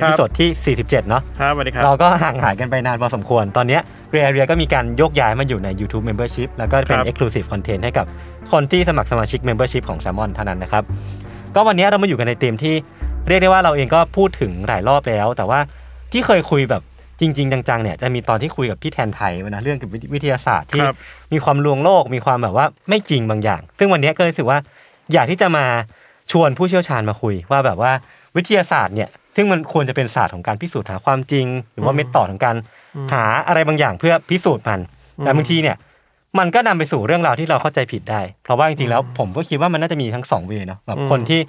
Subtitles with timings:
[0.00, 8.06] ครับที่สดที่ 47 เนาะครับสวัสดีครับ เราก็ห่างหายกันไปนานพอสมควร ตอนเนี้ย Gray Area ก็มีการโยกย้ายมาอยู่ใน YouTube Membership แล้วก็เป็น ครับ Exclusive Content ให้กับ
[8.52, 10.84] คนที่สมัครสมาชิก Membership ของ Salmon เท่านั้นนะครับ
[11.54, 12.74] ก็วันนี้เรามาอยู่กันในธีมที่
[13.28, 15.60] เรียกได้ว่าเราเองก็พูดถึงหลายรอบแล้ว แต่ว่า
[16.12, 16.82] ที่เคยคุยแบบ
[17.20, 20.96] จริง ๆ จังๆเนี่ยจะมีตอนที่คุยกับพี่แทนไทยนะเรื่องเกี่ยวกับวิทยาศาสตร์ที่ ครับ
[21.32, 24.58] มีความลวงโลกมีความแบบว่าไม่จริงบางอย่าง ซึ่งวันนี้ก็เลยรู้สึกว่า
[25.12, 25.64] อยากที่จะมา
[26.32, 27.92] ชวนผู้เชี่ยวชาญมาคุย ว่าแบบว่า
[28.36, 32.56] วิทยาศาสตร์เนี่ย ซึ่งมันควรจะเป็นศาสตร์ของการพิสูจน์หาความจริง หรือว่าเมธอดของการ
[33.12, 34.80] หาอะไรบางอย่างเพื่อพิสูจน์มัน
[35.20, 35.76] แต่บางทีเนี่ย
[36.38, 41.40] มันก็นำไปสู่เรื่องราวที่เราเข้าใจผิดได้ เพราะว่าจริงๆแล้วผมก็คิดว่ามันน่าจะมีทั้งสองเวย์เนาะแบบอืมคนที่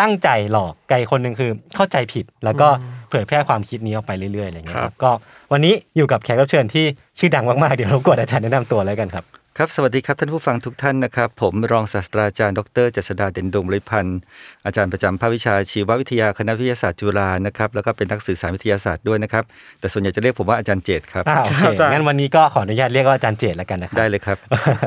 [0.00, 2.68] ตั้งใจหลอกไกลคนหนึ่งคือเข้าใจผิด แล้วก็
[3.10, 5.10] เผยแพร่ความคิดนี้ออกไปเรื่อยๆอะไรอย่างเงี้ยครับก็
[5.52, 6.84] วันนี้อยู่กับแขกรับเชิญที่
[7.18, 9.24] ชื่อดังมากๆเดี๋ยวรบกวนอาจารย์แนะนำตัวแล้วกันครับ
[9.58, 14.20] ครับสวัสดีครับท่านผู้ฟังทุกท่านนะครับ ผมรองศาสตราจารย์ดรเจษดาเด่นดงบริพันธ์
[14.66, 19.44] อาจารย์ประจำภาควิชาชีววิทยาคณะวิทยาศาสตร์จุฬานะครับแล้วก็เป็นนักสื่อสารวิทยาศาสตร์ด้วยนะครับ
[19.80, 24.38] แต่ส่วนใหญ่จะเรียกผมว่าอาจารย์เจตครับอ่าโอเคอาจารย์งั้นวันนี้ก็ขออนุญาตเรียกว่าอาจารย์เจตแล้วกันนะครับได้เลยครับ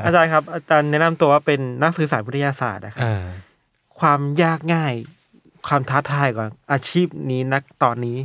[0.06, 3.24] อาจารย์ครับอาจารย์แนะนำตัวว่าเป็นนักสื่อสารวิทยาศาสตร์นะครับเออ
[4.00, 4.94] ความยากง่าย
[5.68, 8.18] ความท้าทายก่อนอาชีพนี้นักตอนนี้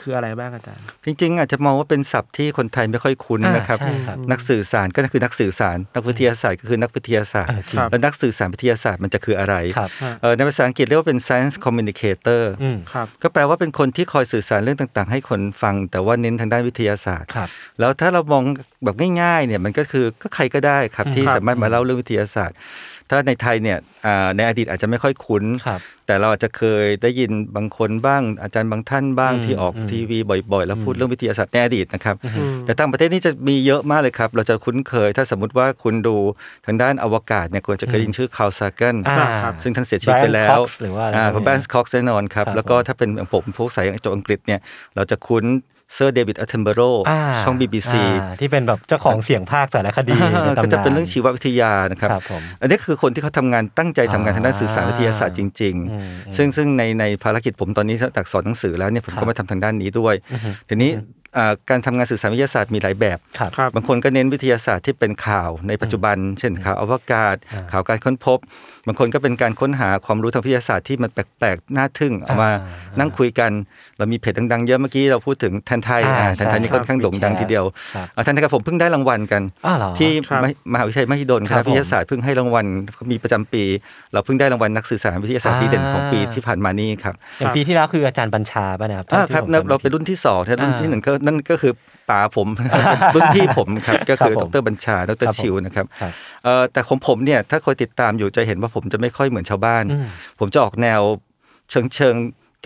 [0.00, 9.90] คืออะไรบ้างอาจารย์ จริง ๆ อาจจะมองว่าเป็นศัพท์ที่คนไทยไม่ค่อยคุ้นอ่านะครับใช่ครับ นักสื่อสารก็คือนักสื่อสาร นักวิทยาศาสตร์ก็คือนักวิทยาศาสตร์เออจริงครับแล้วนักสื่อสารวิทยาศาสตร์มันจะคืออะไรครับ
[10.22, 17.48] เอ่อในภาษาอังกฤษเรียกว่าเป็น science communicator อืมครับก็แปลว่าเป็นคนที่คอยสื่อสารเรื่องต่าง ๆ ให้คนฟัง แต่ว่าเน้นทางด้านวิทยาศาสตร์ครับ
[17.80, 18.44] แล้วถ้าเรามอง
[18.84, 22.56] แบบง่ายๆเนี่ยมันก็คือก็ใครก็ได้ครับที่ครับสามารถมาเล่าเรื่องวิทยาศาสตร์
[23.10, 30.18] ถ้าในไทยเนี่ยอ่าในอดีตอาจจะไม่ค่อยคุ้นครับแต่เราอาจจะเคยได้ยินบางคนบ้าง อาจารย์บางท่านบ้างอืมที่ออกอืมทีวี
[30.52, 36.16] บ่อยๆ แล้วพูดอืมเรื่องวิทยาศาสตร์ในอดีตนะครับอืมแต่ต่างประเทศนี่จะมีเยอะมากเลยครับ เราจะคุ้นเคย ถ้าสมมติว่าคุณดู
[36.66, 44.60] ทางด้านอวกาศเนี่ยควรจะเคยได้ยินชื่อ Carl Sagan อ่าครับซึ่งท่านเสียชีวิตไปแล้ว Brian Cox หรือว่าอะไรอ่าพวกนี้คุณ Brian Cox แน่นอนครับครับแล้วก็ถ้าเป็นอย่างผมพวกสายจบอังกฤษเนี่ย
[44.96, 45.44] เราจะคุ้น
[45.94, 46.80] เซอร์ David Attenborough
[47.10, 61.20] อ่าช่อง BBC อ่าที่เป็นแบบเจ้าของเสียงภาคสารคดีในตำนานก็จะเป็นเรื่องชีววิทยานะครับครับผมอันนี้คือคนที่เขาทำงานตั้งใจทำงานทางด้านสื่อสารวิทยาศาสตร์จริงอืมๆซึ่งซึ่งในในภารกิจผมตอนนี้จากสอนหนังสือแล้วเนี่ยผมครัก็มาทำทางด้านนี้ด้วยอือฮึทีนี้อ่า
[61.70, 68.38] การทำงานสื่อสารวิทยาศาสตร์มีหลายแบบครับครับบางคนก็เน้นวิทยาศาสตร์ที่เป็นข่าวในปัจจุบัน เช่นข่าวอวกาศอ่าข่าวการค้นพบ
[68.86, 73.50] บางคนก็เป็นการค้นหาความรู้ทางวิทยาศาสตร์ที่มันแปลกๆน่าทึ่งเอามาอ่านั่งคุยกัน
[73.98, 77.64] เรามีเพจดังๆเยอะเมื่อกี้เราพูดถึงแทนไทยอ่าอ่าแทนไทยนี่ใช่ค่อนข้างโด่งดังทีเดียว
[77.94, 83.62] ครับอ่าแทนไทยกับผมเพิ่งได้รางวัลกันอ้าวเหรอที่ครับมหมหาวิทยาลัยมหิดลคครัณะบผมวิทยาศาสตร์เพิ่งให้รางวัลเขามีประจำปี
[84.12, 91.72] เราเพิ่งได้รางวัลนักสื่อสารวิทยาศาสตร์ดีเด่นของปีอ่าที่ผ่านมานี่ครับอย่างปีที่แล้วคืออาจารย์บัญชาป่ะนะครับอ่าครับที่ผมจำไม่เราผิดเป็นรุ่นที่สองถ้ารุ่นอ่าที่หนึ่งก็นั่นก็คือ
[92.10, 92.48] ป๋าผม
[93.14, 96.12] รุ่นพี่ผมครับก็คือครับดผมรบัญชาดครัรบผมชิวนะครับครับ
[96.44, 100.06] เอ่อแต่ของผมเนี่ยถ้าคอยติดตามอยู่จะเห็นว่าผมจะไม่ค่อยเหมือนชาวบ้านอืม
[100.38, 101.00] ผมจะออกแนว
[101.70, 102.16] เชิงเชิง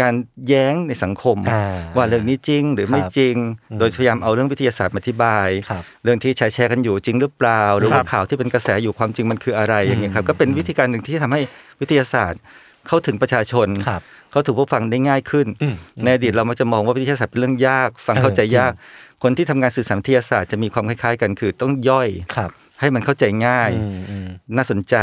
[0.01, 0.15] การ
[0.49, 3.37] แย้งในสังคมอ่าว่าเรื่องนี้จริงหรือไม่ครับจริง
[3.71, 11.41] อืมโดยพยายามเอาเรื่องวิทยาศาสตร์มาอธิบายครับเรื่องที่แชร์แชร์กันอยู่จริงหรือเปล่า หรือครัว่าบข่าวที่เป็นกระแสอยู่ความจริงมันคืออะไรอย่างเงี้ยครับก็เป็นวิธีการหนึ่งที่ทำให้
[11.81, 12.41] วิทยาศาสตร์
[12.89, 15.75] เข้าถึงประชาชนครับเข้าถึงผู้ฟังได้ง่ายขึ้นอืม
[16.05, 22.51] ในอดีตเรามักจะมองว่าวิทยาศาสตร์เป็นเรื่องยาก ฟังเออเข้าใจยากจริคนที่ทำงานสื่อสารวิทยาศาสตร์จะมีความคล้ายๆ กันคือต้องย่อยครับ
[22.81, 24.95] ให้มันเข้าใจง่ายอืมอืมน่าสนใจ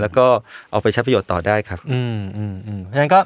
[0.00, 0.26] แล้วก็
[0.70, 3.18] เอาไปใช้ประโยชน์ต่อได้ครับ อืมอืมอืมเพราะฉะนั้นก็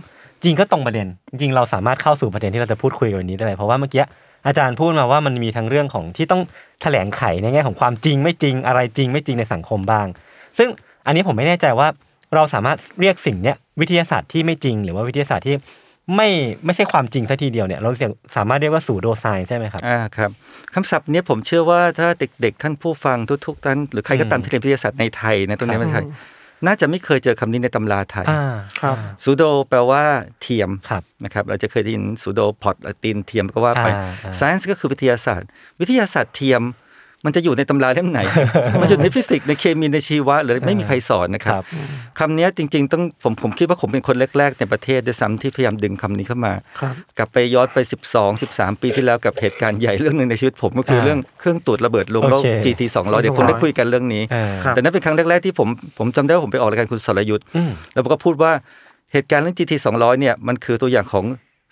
[0.43, 4.05] จริงก็ตรงประเด็น จริงเราสามารถเข้าสู่ประเด็นที่เราจะพูดคุยกันวันนี้ได้เลยเพราะว่าเมื่อกี้
[4.47, 6.43] อาจารย์พูดมาว่ามันมีทั้งเรื่องของที่ต้อง
[6.82, 10.06] แถลงไขในแง่ของความจริงไม่จริงอะไรจริงไม่จริงในสังคมบ้าง
[10.59, 10.69] ซึ่ง
[11.06, 11.88] อันนี้ผมไม่แน่ใจว่า
[12.34, 15.56] เราสามารถเรียกสิ่งเนี้ยวิทยาศาสตร์ที่ไม่จริง หรือว่าวิทยาศาสตร์ที่
[16.17, 16.29] ไม่
[16.64, 17.90] ไม่ใช่ความจริงซะทีเดียวเนี่ยเรา
[18.37, 20.31] สามารถเรียกว่าสูโดไซน์ใช่ไหมครับอ่าครับ
[20.75, 22.08] คำศัพท์เนี้ยผมเชื่อว่าถ้า
[22.40, 26.05] เด็กๆ ท่านผู้ฟังทุกๆท่านหรือใครก็ตามอืมที่เรียนวิทยาศาสตร์ในไทยนะตรงนี้ครับในไทย
[26.67, 30.02] น่าจะไม่เคยเจอคำนี้ในตำราไทยอ่าครับซูโดแปลว่า
[30.43, 35.49] เทียมครับนะครับเราจะเคยได้ยินซูโดพอดตินเทียมก็ว่าไปอ่าอ่า science ก็คือวิทยาศาสตร์
[35.81, 36.62] วิทยาศาสตร์เทียม
[37.25, 38.21] มันจะอยู่ในตำราเล่มไหน
[38.81, 41.63] มันอยู่ในฟิสิกส์ในเคมีในชีวะหรือไม่มีใครสอนนะครับ
[42.19, 47.79] คำนี้จริง ๆ ต้องผมผมคิดว่าผมเป็นคนแรก ๆ ในประเทศด้วยซ้ำที่พยายามดึงคำนี้เข้ามาครับกลับไปย้อนไป
[48.13, 58.53] 12 13 ปีที่แล้วกับเหตุการณ์ใหญ่เรื่องหนึ่งในชีวิตผมก็คืออ่าเรื่องเครื่องตรวจระเบิดลวงโลกโอเค GT 200เดี๋ยวคนได้คุยกันเรื่องนี้เออครับแต่นั่นเป็นครั้งแรกๆที่ผมผมจำได้ว่าผมไปออกรายการคุณสรยุทธ์อืมแล้วผมก็พูดว่า
[59.13, 61.25] เหตุการณ์เรื่อง GT 200เนี่ยมันคือตัวอย่างของ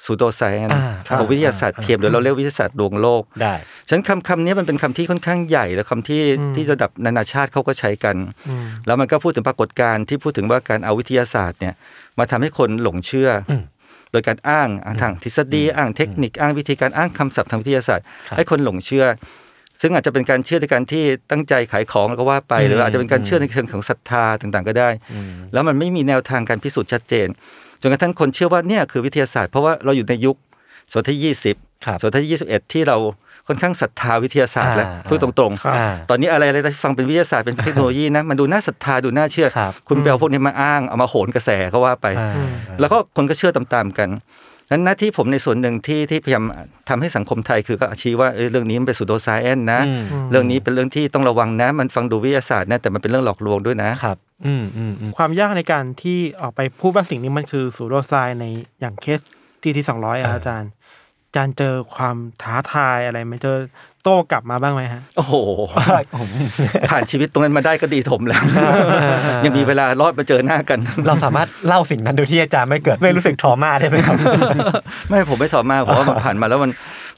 [0.04, 3.54] pseudoscience อ่าครับของวิทยาศาสตร์เทียมหรือเราเรียกวิทยาศาสตร์ลวงโลกได้
[3.88, 8.16] ฉะนันคำคำนี้มันเป็นคำที่ค่อนข้างใหญ่และคำที่อืมที่ระดับนานาชาติเขาก็ใช้กัน
[8.48, 11.74] อืมแล้วมันก็พูดถึงปรากฏการณ์ที่พูดถึงว่าการเอาวิทยาศาสตร์เนี่ย
[12.18, 13.62] มาทำให้คนหลงเชื่ออม
[14.12, 19.04] โดยการอ้างอ้างทางทฤษฎีอ้างเทคนิคอ้างวิธีการอ้างคำศัพท์ทางวิทยาศาสตร์ครับให้คนหลงเชื่อ
[19.80, 27.28] ซึ่งอาจจะเป็นการเชื่อในการที่ตั้งใจขายของแล้วก็ว่าไปอืมหรืออาจจะเป็นการเชื่อในเชิงของศรัทธาต่างๆ ก็ได้อืมแล้วมันไม่มีแนวทางการพิสูจน์ชัดเจน
[27.80, 30.36] จนกระทั่งคนเชื่อว่าเนี่ยคือวิทยาศาสตร์เพราะว่าเราอยู่ในยุค
[30.92, 32.96] ศตวรรษที่20ครับศตวรรษที่21 ที่เรา
[33.48, 42.32] ค่อนข้างศรัทธาวิทยาศาสตร์แล้วอ่าพูดตรงครับอ่าๆตอนนี้อะไรอะไรที่ฟังเป็นวิทยาศาสตร์เป็นเทคโนโลยีนะมันดูน่าศรัทธาดูน่าเชื่อครับคุณไปเอาพวกนี้มาอ้างเอามาโหนกระแสก็ว่าไปอ่า
[42.80, 44.08] แล้วก็คนก็เชื่อตามๆกัน
[44.70, 46.44] นั้นหน้าที่ผมในส่วนหนึ่งที่ที่พยายาม
[46.88, 54.29] ทำให้สังคมไทยคือก็ชี้ว่าเอ้ยเรื่องนี้มันเป็นสุโดไซแอนนะอืมเรื่องนี้เป็นเรื่องที่ต้องระวังนะ มันฟังดูวิทยาศาสตร์นะแต่มันเป็นเรื่องหลอกลวงด้วยนะครับอืมอืมอืม
[55.16, 58.46] ความยากในการที่ออกไปพูดว่าสิ่งนี้มันคือสูโดไซน์ใน
[58.80, 59.20] อย่างเคส
[59.62, 60.70] ที่ที่สองร้อยอะอาจารย์
[61.26, 63.56] อาจารย์เจอความท้าทายอะไรไหมเจอ
[64.04, 65.34] โต้กลับมาบ้างไหมฮะ โอ้โห
[66.90, 68.42] ผ่านชีวิตตรงนั้นมาได้ก็ดีถมแล้ว
[69.44, 74.14] ยังมีเวลารอดมาเจอหน้ากัน เราสามารถเล่าสิ่งนั้นโดยที่อาจารย์ไม่เกิดไม่รู้สึกทรมาได้ไหมครับ
[75.08, 76.70] ไม่ผมไม่ถอดมากเพราะว่ามันผ่านมาแล้วมัน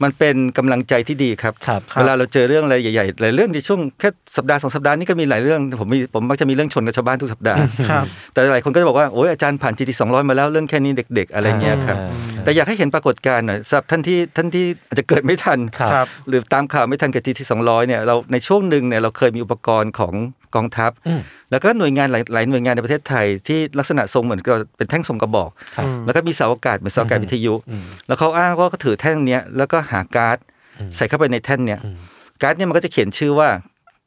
[0.03, 7.59] มันเป็นกำลังใจที่ดีครับครับเวลาเราเจอเรื่องอะไรใหญ่ๆหลายเรื่องในช่วงแค่สัปดาห์สองสัปดาห์นี้ก็มีหลายเรื่องผมมีผมมักจะมีเรื่องชนกับชาวบ้านทุกสัปดาห์
[7.91, 20.15] ครับแต่หลายคนก็จะบอกว่าโอ้ยอาจารย์ผ่าน GT 200มาแล้วเรื่องแค่นี้เด็ก ๆ อะไรเงี้ยครับอ่าแต่อยากให้เห็นปรากฏการณ์หน่อยสำหรับท่านที่ท่านที่อาจจะเกิดไม่ทันครับครับหรือตามข่าวไม่ทันกับ GT 200เนี่ยเราในช่วงหนึ่งเนี่ยเราเคยมีอุปกรณ์ของ
[20.55, 21.21] กองทัพอืม
[21.51, 30.39] แล้วก็หน่วยงานหลายหลายหน่วยงานในประเทศไทยที่ลักษณะทรงเหมือนกับเป็นแท่งทรงกระบอกครับแล้วก็มีเสาอากาศเหมือนเสาอากาศวิทยุอืมแล้วเขาอ้างว่าเขาถือแท่งเนี้ยแล้วก็หาการ์ด
[30.79, 31.97] อืมใส่เข้าไปในแท่นเนี่ยอืม
[32.43, 33.49] การ์ดเนี่ยมันก็จะเขียนชื่อว่า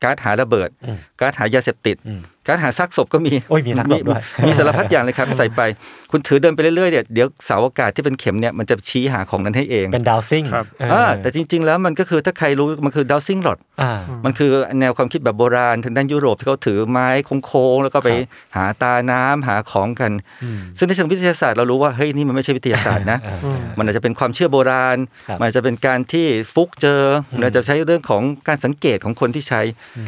[0.04, 5.62] การ์ดหาระเบิดอืมการ์ดหายาเสพติดอืม การ์ดหาซากศพก็มีโอ้ยมีซากศพด้วยมีสารพัดอย่างเลยครับใส่ไป
[6.12, 13.92] คุณถือเดินไปเรื่อยๆเนี่ยเดี๋ยวเสาอากาศที่เป็นเข็มเนี่ยมันจะชี้หาของนั้นให้เองเป็นดาวซิ่งครับเอออ่าแต่จริง ๆ แล้วมันก็คือถ้าใครรู้มันคือดาวซิงหลอดอ่า
[14.26, 17.08] มันคือแนวความคิดแบบโบราณทางด้านยุโรปที่เขาถือไม้
[17.46, 18.10] โค้งๆแล้วก็ไป
[18.56, 20.12] หาตาน้ำหาของกัน
[20.44, 27.02] อืมซึ่งในเชิงวิทยาศาสตร์เรารู้ว่าเฮ้ยนี่มันไม่ใช่วิทยาศาสตร์นะอืมมันอาจจะเป็นความเชื่อโบราณครับมันอาจจะเป็นการที่ฟุกเจอ
[27.38, 29.62] หรืออาจจะใช้เรื่องของการสังเกตของคนที่ใช้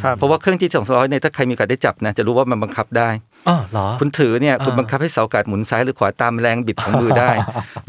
[0.04, 3.10] ครับเพราะว่าเครื่องที่สองร้อยเนี่ยถ้าใครมีโอกาสได้จับนะจะรู้ว่ามันบังคับได้
[3.50, 7.30] อ๋อเหรอคุณถือเนี่ยคุณอ่าบังคับให้เสาอากาศหมุนซ้ายหรือขวาตามแรงบิดของมือได้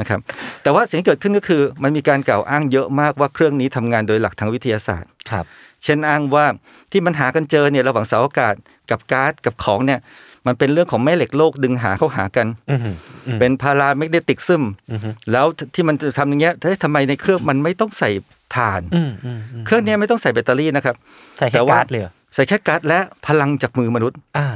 [0.00, 0.20] นะครับ
[0.62, 5.44] แต่ว่าสิ่งที่เกิดขึ้นก็คือมันมีการกล่าวอ้างเยอะมากว่าเครื่องนี้ทำงานโดยหลักทางวิทยาศาสตร์ครับ
[5.84, 6.46] เช่นอ้างว่า
[6.92, 8.54] ที่มันหากันเจอเนี่ยระหว่างเสาอากาศ
[8.90, 10.00] กับก๊าซกับของเนี่ย
[10.46, 12.90] มันเป็นเรื่องของแม่เหล็กโลกดึงหาเข้าหากันอืมอื
[13.36, 15.00] มเป็นพาราแมกเนติกซึมอืม
[15.32, 18.10] แล้วที่มันจะทำอย่างเงี้ยเฮ้ยทำไมในเครื่องมันไม่ต้องใส่
[18.56, 20.94] ถ่านอืมอืมอืมเครื่องเนี้ยไม่ต้องใส่แบตเตอรี่นะครับ
[21.38, 24.46] ใส่แค่แต่ว่าการ์ดเลยเหรอ ใส่แค่ก๊าซและพลังจากมือมนุษย์อ่า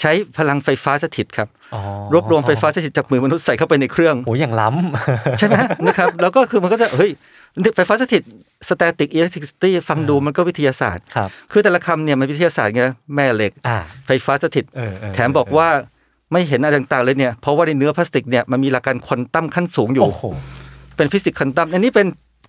[0.00, 1.80] ใช้พลังไฟฟ้าสถิตครับอ๋อ
[2.12, 5.56] รวบรวมไฟฟ้าสถิตจากมือมนุษย์ใส่เข้าไปในเครื่องโหอย่างล้ำใช่ไหม
[5.86, 7.10] นะครับ แล้วก็คือมันก็จะเฮ้ย
[7.76, 8.22] ไฟฟ้าสถิต
[8.68, 15.68] static electricity ฟังดูมันก็วิทยาศาสตร์ครับคือแต่ละคำเนี่ยมันวิทยาศาสตร์ไงนะแม่เหล็กอ่าไฟฟ้าสถิตเออเออแถมบอกว่า
[16.32, 20.24] ไม่เห็นอะไรต่างๆเลยเนี่ยเพราะว่าในเนื้อพลาสติกเนี่ยมันมีหลักการควอนตัมขั้นสูงอยู่โอ้โห
[20.96, 22.06] เป็นฟิสิกส์ควอนตัมอันนี้เป็น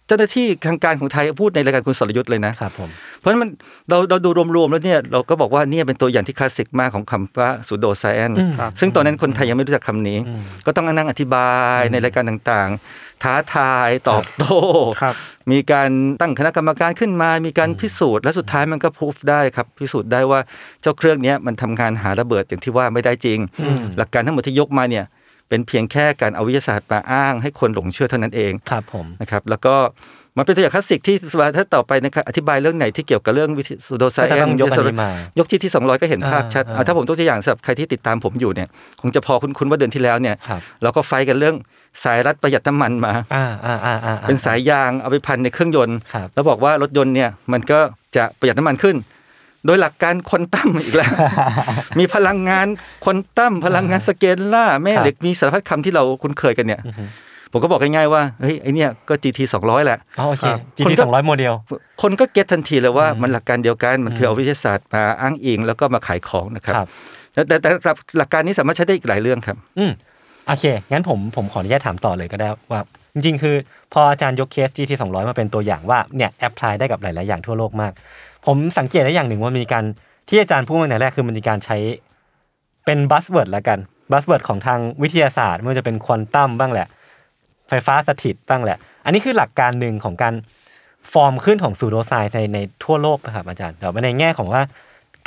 [0.07, 3.49] เจ้าหน้าที่ทางการของไทยพูดในรายการคุณสรยุทธ์เลยนะครับผมเพราะฉะนั้นมัน
[3.89, 14.57] เราเราดูรวมๆแล้วเนี่ยเราก็บอกว่าเนี่ยเป็นตัวอย่างที่คลาสสิกมากของคำว่า pseudoscience อืมครับซึ่งตอนนั้นคนไทยยังไม่รู้จักคำนี้อืมก็ต้องนั่งอธิบายในรายการต่างๆ ท้าทายตอบโต้
[15.01, 15.15] ครับ
[15.51, 15.89] มีการ
[16.21, 20.39] ตั้งคณะกรรมการขึ้นมา มีการพิสูจน์และสุดท้ายมันก็พูฟได้ครับพิสูจน์ได้ว่า
[20.81, 25.05] เจ้าเครื่องเนี้ยมันทำงานหาระเบิดอย่างที่ว่าไม่ได้จริงอืมหลักการทั้งหมดที่ยกมาเนี่ย
[25.49, 29.75] เป็นเพียงแค่การเอาวิทยาศาสตร์มาอ้างให้คนหลงเชื่อเท่านั้นเองครับผมนะครับแล้วก็
[30.37, 31.15] มันเป็นตัวอย่างคลาสสิกที่
[31.57, 38.67] ถ้าต่อไปนะครับอธิบายเรื่องไหนที่เกี่ยวกับเรื่องวิทยซูโดไซก็จะแอต้อนงยกอันนี้มายกที่ที่ 200 ก็เห็นภาพชัดอ่าเอาถ้าผมตัวอย่างสำหรับใครที่ติดตามผมอยู่เนี่ย
[39.01, 41.55] คงจะพอคุ้นๆว่าเดือนที่แล้วเนี่ยครับเราก็ไฟท์กันเรื่อง
[42.03, 47.79] สายรัดประหยัดน้ำมันมาอ่าอ่าอ่าอ่าเป็นสายยางเอาไปพันในเครื่องยนต์ครับแล้วบอกว่ารถยนต์เนี่ยมันก็
[48.15, 48.95] จะประหยัดน้ำมันขึ้น
[49.65, 51.11] โดยหลักการควอนตัมอีกแล้ว
[51.99, 52.67] มีพลังงาน
[53.03, 57.05] ควอนตัมพลังงานสเกลล่าแม่เหล็กมีสารพัดคำที่เราคุ้นเคยกันเนี่ยอือฮึ
[57.51, 61.53] ผมก็บอกง่ายๆว่าเฮ้ยไอเนี่ยก็ GT 200 แหละอ๋อโอเคครับ GT คนก็สองร้อยโมเดล
[62.01, 66.87] คนก็เก็ตทันทีเลยว่าอืมมันหลักการเดียวกันมันคือเอาวิทยาศาสตร์มาอ้างอิงแล้วก็มาขายของนะครับครับ
[67.33, 69.91] แต่แต่แต่หลักหลักการนี้สามารถใช้ได้อีกหลายเรื่องครับ อืม
[70.47, 72.81] โอเค งั้นผมผมขออนุญาตถามต่อเลยก็ได้ว่า
[73.13, 73.55] จริง ๆ คือ
[73.93, 77.93] พออาจารย์ยก case GT 200 มาเป็นตัวอย่างว่าเนี่ย apply ได้กับหลาย ๆ อย่างทั่วโลกมาก
[78.45, 79.85] ผมสังเกตได้อย่างหนึ่งว่ามีการ
[80.29, 81.77] ที่อาจารย์พูดมาในแรกคือมันมีการใช้
[82.85, 83.79] เป็น buzzword ละกัน
[84.11, 86.87] buzzword ของทางวิทยาศาสตร์ไม่ว่าจะเป็นควอนตัมบ้างแหละ
[87.69, 90.33] ไฟฟ้าสถิตบ้างแหละ อันนี้คือหลักการหนึ่งของการ
[91.13, 94.61] ฟอร์มขึ้นของ pseudoscience ในในทั่วโลกนะครับอาจารย์แต่ว่าในแง่ของว่า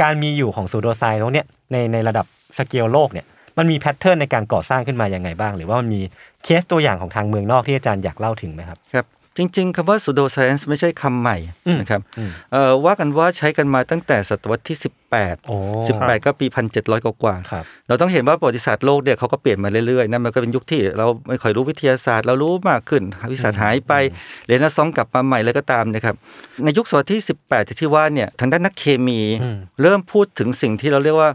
[0.03, 2.27] การมีอยู่ของ pseudoscience พวกเนี้ยในในระดับ
[2.59, 3.27] สเกลโลกเนี่ย
[3.59, 6.01] มันมี pattern ในการก่อสร้างขึ้นมายังไงบ้าง หรือว่ามันมี
[6.45, 9.07] เคสตัวอย่างของทางเมืองนอกที่อาจารย์อยากเล่าถึงไหมครับ ครับ
[9.39, 15.57] จริง ๆคำว่า pseudo science ไม่ใช่คำใหม่อืมนะครับอืมเอ่อว่ากันว่าใช้กันมาตั้งแต่ศตวรรษที่ 18โอ้
[15.91, 23.93] 18 ก็ปี 1,700 กว่าๆครับเราต้องเห็นว่าประวัติศาสตร์โลกเนี่ยเขาก็เปลี่ยนมาเรื่อยๆนั่นมันก็เป็นยุคที่เราไม่ค่อยรู้วิทยาศาสตร์ เรารู้มากขึ้นวิทยาศาสตร์หายไป
[24.47, 26.15] เรียนนักซ้อมกลับมาใหม่เลยก็ตามนะครับ
[26.65, 31.31] ในยุคศตวรรษที่ 18 ที่ว่าเนี่ยทางด้านนักเคมีอืมเริ่มพูดถึงสิ่งที่เราเรียกว่า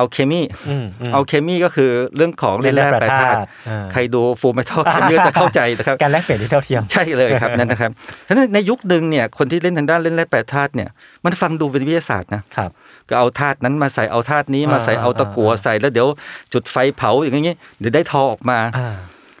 [0.00, 7.90] เอาเคมีอืมอืมเอาเคมีก็คือเรื่องของเล่นแร่แร่แปรธาตุแปรธาตุอ่าใครดูฟูมเมทัลเคมีจะเข้าใจนะครับการแลกเปลี่ยนที่เท่าเทียมใช่เลยครับนั่นนะครับ
[8.28, 10.88] ฉะนั้นในยุคหนึ่งเนี่ยคนที่เล่นทางด้านเล่นแร่แปรธาตุเนี่ย
[11.24, 12.70] มันฟังดูเป็นวิทยาศาสตร์นะครับ
[13.08, 16.06] ก็เอาธาตุนั้นมาใส่เอาธาตุนี้มาใส่อ่าเอาตะกั่วอ่าใส่แล้วเดี๋ยว
[16.52, 18.96] จุดไฟเผาอย่างงี้เดี๋ยวได้ทอออกมาอ่า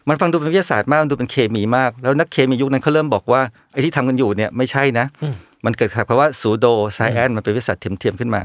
[0.08, 5.34] มันฟังดูเป็นวิทยาศาสตร์มากมันดูเป็นเคมีมาก แล้วนักเคมียุคนั้นเขาเริ่มบอกว่าไอ้ที่ทำกันอยู่เนี่ยไม่ใช่นะอืม
[5.66, 8.42] มันเกิดจากเพราะว่า pseudoscience มันเป็นวิทยาศาสตร์เทียมๆขึ้นมา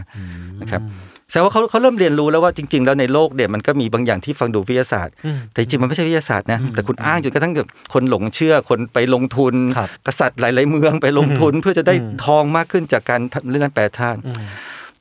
[0.62, 0.82] นะครับ
[1.30, 14.46] แสดงว่าเขาเขาเริ่มเรียนรู้แล้วว่าจริง ๆ แล้วในโลกเนี่ยมันก็มีบางอย่างที่ฟังดูวิทยาศาสตร์อืมแต่จริงๆมันไม่ใช่วิทยาศาสตร์นะแต่คุณอ้างจนกระทั่งแบบคนหลงเชื่อคนไปลงทุนครับกษัตริย์หลายๆเมืองไปลงทุนเพื่อจะได้อืมทองมากขึ้นจากการเล่นแปรธาตุอืม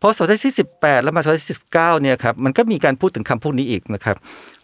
[0.01, 4.17] พอศตวรรษที่ 18 แล้วมาศตวรรษที่ 19 เนี่ยครับมันก็มีการพูดถึงคำพวกนี้อีกนะครับ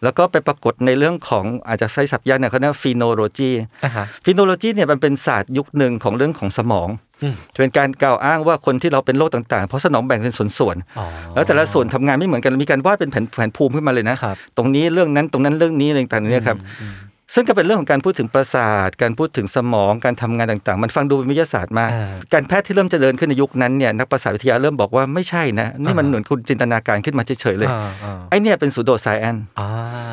[0.03, 3.51] แล้วก็ไปปรากฏในเรื่องของอาจจะใช้ศัพท์ยากหน่อยเขาเรียก phrenology
[3.83, 7.10] อ่าฮะ phrenology เนี่ยมันเป็นศาสตร์ยุคหนึ่งของเรื่องของสมองอืมจะ
[7.59, 16.93] เป็นการกล่าวอ้างว่าคนที่เราเป็นโรคต่างๆ เพราะสมองแบ่งเป็นส่วนอ๋อๆแล้วแต่ละส่วนทำงานไม่เหมือนกันมีการวาดเป็นแผนแผนภูมิขึ้นมาเลยนะครับตรงนี้เรื่องนั้นตรงนั้นเรื่องนี้อะไรต่างๆเนี่ยครับอืม
[17.33, 29.67] ซึ่งก็เป็นเรื่องของการพูดถึงประสาท การพูดถึงสมอง การทำงานต่างๆ มันฟังดูเป็นวิทยาศาสตร์มากอ่าการแพทย์ที่เริ่มเจริญขึ้นในยุคนั้นเนี่ยนักประสาทวิทยาเริ่มบอกว่าไม่ใช่นะ นี่มันอ่าเหมือนคุณจินตนาการขึ้นมาเฉยๆเลยอ่าอ่าไอเนี่ยเป็น pseudoscience อ่า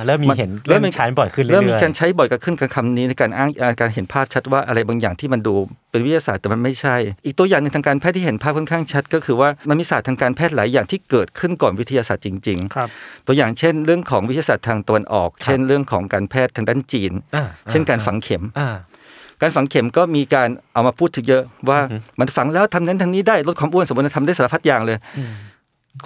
[0.07, 5.55] เริ่มมีเห็นเริ่เริ่มมมีมีใช้บ่อยขึ้นเรื่อยๆเริ่มมีการใช้บ่อยกับขึ้นกับคำนี้ในการอ้างอ่าการเห็นภาพชัดว่าอะไรบางอย่างที่มันดู
[5.91, 18.69] เป็นวิทยาศาสตร์แต่มันไม่ใช่ อีกตัวอย่างหนึ่งทางการแพทย์ที่เห็นภาพค่อนข้างชัด ก็คือว่ามันมีศาสตร์ทางการแพทย์หลายอย่างที่เกิดขึ้นก่อนวิทยาศาสตร์จริงครับๆตัวอย่างเช่น เรื่องของวิทยาศาสตร์ทางตะวันออก เช่นเรื่องของการแพทย์ทางด้านจีนอ่าเช่นการฝังเข็มอ่า
[19.43, 25.33] การฝังเข็มก็มีการเอามาพูดถึงเยอะว่าอือฮึมันฝังแล้วทำนั้นทำนี้ได้ลดความอ้วนสมมติทำได้สารพัดอย่างเลยอืม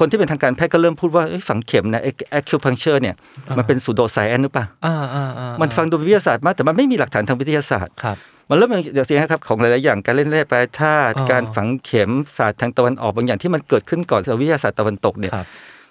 [0.01, 2.03] คนที่เป็นทางการแพทย์ก็เริ่มพูดว่าเอ้ยฝังเข็มนะ
[2.39, 3.15] acupuncture เนี่ย
[3.49, 8.17] อ่ามันมันเป็น pseudoscience หรือเปล่าอ่าอ่าอ่ามันฟังดูเป็นวิทยาศาสตร์มากแต่มันไม่มีหลักฐานทางวิทยาศาสตร์ครับ
[8.53, 15.47] มันเริ่มมีอย่างนี้ครับของหลาย ๆ อย่างการเล่นแร่แปรธาตุอ๋อการฝังเข็มศาสตร์ทางตะวันออกบางอย่างที่มันเกิดขึ้นก่อนวิทยาศาสตร์ตะวันตกเนี่ยครับ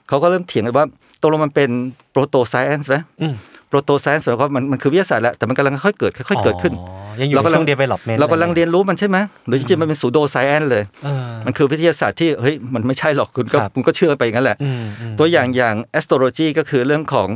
[0.07, 0.85] เขาก็เริ่มเถียงกันว่า
[1.21, 1.69] ตกลงมันเป็น
[2.11, 3.33] protoscience ไหมอืม
[3.69, 6.83] protoscience แปลว่ามันมันคือวิทยาศาสตร์แหละแต่มันกำลังค่อยๆเกิดค่อยๆเกิดขึ้นอ๋
[7.15, 17.27] อยังอยู่ในช่วง development เรากำลังเรียนรู้มันใช่ไหมหรือจริงๆมันเป็นสูโดไซแอนเลยเออมันคือวิทยาศาสตร์ที่เฮ้ยมันไม่ใช่หรอกคุณก็ครับคุณก็เชื่อไปอย่างนั้นแหละอืมอืมตัวอย่างอย่าง astrology ก็คือเรื่องของ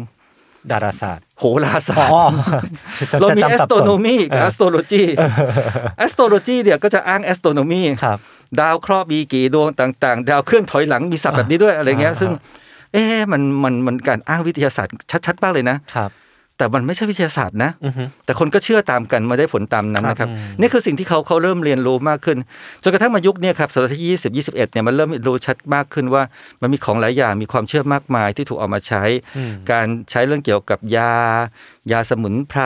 [0.71, 5.03] ดาราศาสตร์ โหราศาอ๋สอตร์เรามีจะจำสับสน astronomy กับเออ astrology
[6.05, 8.19] astrology เนี่ยก็จะอ้าง astronomy ครับ
[8.59, 12.31] ดาวเคราะห์มีกี่ดวงต่างๆ ดาวเคลื่อนถอยหลังมีศัพท์แบบนี้ด้วยอะไรเงี้ยอ่าซึ่ง
[12.93, 14.93] เอ๊ะมันมันมันการอ้างวิทยาศาสตร์
[15.25, 16.09] ชัดๆมากเลยนะครับ
[16.57, 22.37] แต่มันไม่ใช่วิทยาศาสตร์นะอือฮึแต่คนก็เชื่อตามกันมาได้ผลตามนั้นนะครับครับอืมนี่คือสิ่งที่เขาเขาเริ่มเรียนรู้มากขึ้น
[22.83, 26.23] จนกระทั่งมายุคเนี้ครับศตวรรษที่20 21เนี่ยมันเริ่มรู้ชัดมากขึ้นว่า
[26.61, 29.03] มันมีของหลายอย่างมีความเชื่อมากมายที่ถูกเอามาใช้
[29.37, 31.13] อืมการใช้เรื่องเกี่ยวกับยา
[31.91, 32.61] ยาสมุนไพร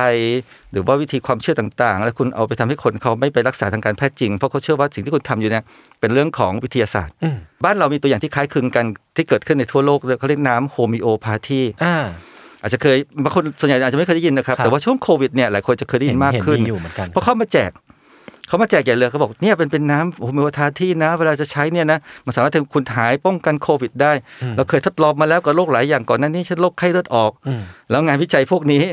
[0.72, 5.63] หรือว่าวิธีความเชื่อต่างๆ แล้วคุณเอาไปทำให้คนเขาไม่ไปรักษาทางการแพทย์จริง เพราะเขาเชื่อว่าสิ่งที่คุณทำอยู่เนี่ย
[6.00, 11.62] เป็นเรื่องของวิทยาศาสตร์อืมบ้านเรามีตัวอย่างที่คล้ายคลึงกันที่เกิดขึ้นในทั่วโลกเลยเขาเรียกน้ำโฮมิโอพาธี
[12.61, 17.71] อ่าอาจจะเคยบางคนส่วนใหญ่อาจจะไม่เคยได้ยินนะครับครับ แต่ว่าช่วงโควิดเนี่ยหลายคนจะเคยได้ยินมากขึ้นเห็มีอยู่เหมือนกันเพราะเขามาแจก
[18.47, 28.83] เขามาแจกใหญ่เลยเขาบอกเนี่ยเป็นเป็นน้ำโฮมิโอพาธีนะ เวลาจะใช้เนี่ยนะมันสามารถทำให้คุณหายป้องกันโควิดได้อืมเราเคยทดลองมาแล้วกับโรคหลายอย่างก่อนหนั้นนี่เช่นโรคไข้เลือดออกอืมแล้วงานวิจัยพวกนี้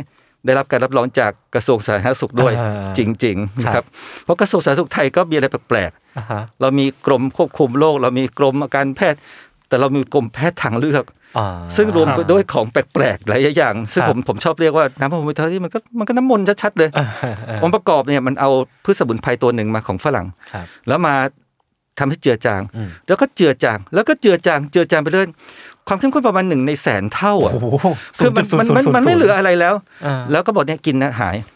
[0.47, 3.87] ได้รับการรับรองจากกระทรวงสาธารณสุขด้วยอ่าจริงๆนะคครัรับบ
[4.25, 9.19] เพราะกระทรวงสาธารณสุขไทยก็มีอะไรแปลกอ่าฮะๆเรามีกรมควบคุมโรคเรามีกรมการแพทย์
[9.69, 11.26] แต่เรามีกรมแพทย์ทางเลือกอ่า
[11.77, 18.51] ซึ่งรวมไปด้วยของแปลกๆหลายอย่าง ซึ่งครับผมผมชอบเรียกว่าน้ำพระพุทธที่มันก็มันก็น้ำมนต์ชัดๆเลยอ่าอ่าองค์ประกอบเนี่ยมันเอา
[18.85, 21.15] พืชสมุนไพรตัวหนึ่งมาของฝรั่งครับแล้วมา
[21.99, 25.29] ทำให้เจือจางอืมแล้วก็เจือจาง แล้วก็เจือจาง เจือจางไปเรื่อย
[25.89, 27.67] ความเข้มข้นประมาณหนึ่งในแสนเท่าอะโอ้โห
[28.19, 29.75] คือมันมันมันมันไม่เหลืออะไรแล้ว
[30.07, 31.56] อ่าแล้วก็บอกเนี่ยกินนะหายครับ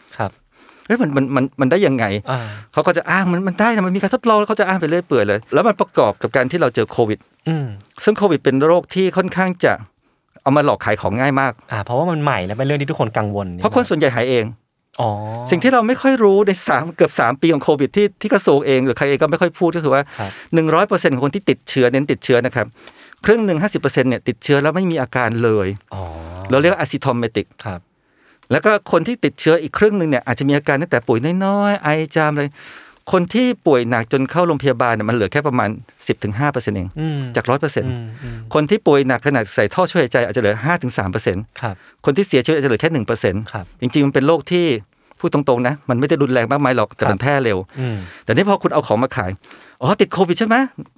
[0.91, 2.39] ฮ้ยมันมันมันมันได้ยังไงอ่า
[2.73, 7.65] เขาก็จะอ้างมันมันได้นะมันมีการทดลองแล้วเขาจะอ้างไปเรื่อยเปื่อยเลย แล้วมันประกอบกับการที่เราเจอโควิดอืม
[8.03, 9.73] ซึ่งโควิดเป็นโรคที่ค่อนข้างจะ
[10.43, 14.45] เอามาหลอกขายของง่ายมากอ่าเพราะว่ามันใหม่และเป็นเรื่องที่ทุกคนกังวล เพราะคนส่วนใหญ่หายเอง
[15.01, 15.09] อ๋อ
[15.51, 22.65] สิ่งที่เราไม่ค่อยรู้ในสามเกือบสามปีของโควิดที่ที่กระทรวงเองหรือใครเองก็ไม่ค่อยพูดก็คือว่าครับหนึ่งร้อยเปอร์เซ็นต์ของคนที่ติดเชื้อเน้นติดเชื้อนะครับ
[23.25, 26.03] ครึ่งหนึ่งห้าสิบเปอร์เซ็นต์เนี่ยติดเชื้อแล้วไม่มีอาการเลยอ๋อ
[26.49, 27.79] เราเรียกว่า asymptomatic ครับ
[28.51, 32.49] แล้วก็คนที่ติดเชื้ออีกครึ่งหนึ่งเนี่ยอาจจะมีอาการตั้งแต่ป่วยน้อยๆไอจามเลย
[33.11, 35.69] คนที่ป่วยหนักจนเข้าโรงพยาบาลเนี่ยมันเหลือแค่ประมาณ
[36.17, 40.55] 10-5%เองอืมจาก 100%อืมอืมคนที่ป่วยหนักขนาดใส่ท่อช่วยหายใจอาจจะเหลือ
[41.07, 42.89] 5-3%ครับคนที่เสียชีวิตอาจจะเหลือแค่
[43.23, 44.65] 1%ครับจริงๆ มันเป็นโรคที่
[45.19, 49.31] พูดตรงๆนะมันไม่ได้รุนแรงมากมายหรอกแต่มันแพร่เร็วอืมแต่นี่พอคุณเอาของมาขาย
[49.81, 50.55] อ๋อ ติดโควิดใช่ไหม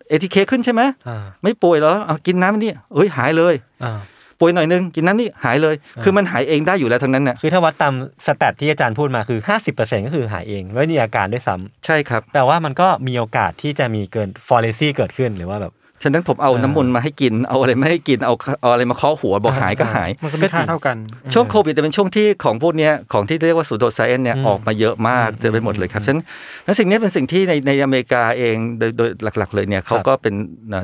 [0.10, 4.00] เอทีเคขึ้นใช่ไหมอ่าไม่ป่วยเหรอเอากินน้ำนี่เอ้ยหายเลยอ่า
[4.44, 7.94] ป่วยหน่อยนึงกินน้ำนี่หายเลย คือมันหายเองได้อยู่แล้วทั้งนั้นน่ะคือถ้าวัดตาม
[8.26, 9.40] สแตทที่อาจารย์พูดมาคือ
[9.74, 15.74] 50%ก็คือหายเองไม่มีอาการด้วยซ้ำใช่ครับแปลว่ามันก็มีโอกาสที่จะมีเกินฟอเรซี่เกิดขึ้นหรือว่าแบบ
[16.04, 20.98] ฉะนั้นผมเอาอ่าน้ำมนต์มาให้กินเอาอะไรไม่ให้กินเอาเอาอะไรมาเคาะหัวบอกหายก็หายมันก็มีค่าเท่ากัน
[21.34, 26.20] ช่วงโควิดจะเป็นช่วงที่ของพวกเนี้ยของที่เรียกว่า pseudoscience เนี่ยอืมออกมาเยอะมากอืมเต็มไปหมดเลยครับอืมฉะนั้น
[26.66, 30.34] และสิ่งนี้เป็นสิ่งที่ในในอเมริกาเองโดยโดยหลัก ๆ เลยเนี่ยเขาก็เป็น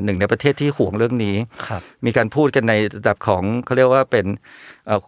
[0.04, 1.36] หนึ่งในประเทศที่ห่วงเรื่องนี้
[1.68, 4.26] ครับมีการพูดกันในระดับของเขาเรียกว่าเป็น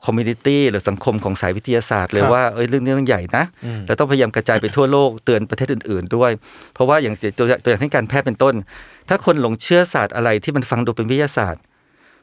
[0.04, 6.30] community หรือสังคมของสายวิทยาศาสตร์เลยครับว่าเอ้ยเรื่องนี้เรื่องใหญ่นะอืมเราต้องพยายามกระจายไปทั่วโลกเตือนประเทศอื่น ๆ ด้วย
[6.74, 8.54] เพราะว่าอย่างตัวอย่างตัวอย่างที่การแพทย์เป็นต้น
[9.08, 11.62] ถ้าคนหลงเชื่อศาสตร์อะไรที่มันฟังดูเป็นวิทยาศาสตร์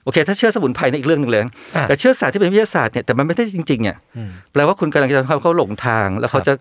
[0.04, 1.50] โอเค ถ้าเชื่อสมุนไพรในนอีกเรื่องหนึ่งเลยอะ
[1.88, 6.54] แต่เชื่อศาสตร์ที่เป็นวิทยาศาสตร์เนี่ยแต่มันไม่ได้จริงๆเนี่ยอืมแปลว่าคุณกำลังจะทำให้เขาหลงทาง แล้วเขาจะ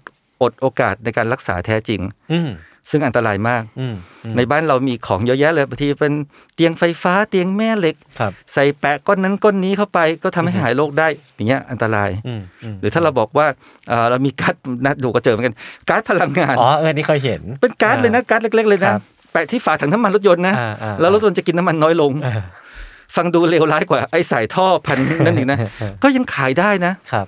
[0.42, 2.00] อดโอกาสในการรักษาแท้จริง
[2.32, 2.50] อืม
[2.90, 6.12] ซึ่งอันตรายมากอืมอืม ในบ้านเรามีของเยอะแยะเลยบางทีเป็น
[6.54, 13.46] เตียงไฟฟ้าเตียงแม่เหล็กครับใส่แปะก้อนนั้นก้อนนี้เข้าไปก็ทำให้หายโรคได้อย่างเงี้ยอันตรายอืมอืมหรือถ้าเราบอกว่า
[13.88, 14.54] เอ่อเรามีการ์ด
[14.84, 15.56] นัดดูก็เจอเหมือนกัน
[15.88, 19.00] การ์ดพลังงานอ๋อเออนี่เคยเห็น เป็นการ์ดเลยนะการ์ดเล็ก ๆ เลยคนะรับ
[19.32, 22.42] แปะที่ฝาถังน้ำมันรถยนต์นะอ่าอ่าแล้วรถยนต์จะกินน้ำมันน้อยลงเออ
[23.16, 27.26] ฟังดูเลวร้ายกว่าไอ้สายท่อพันนั่นอีกนะเออก็ยังขายได้นะครับ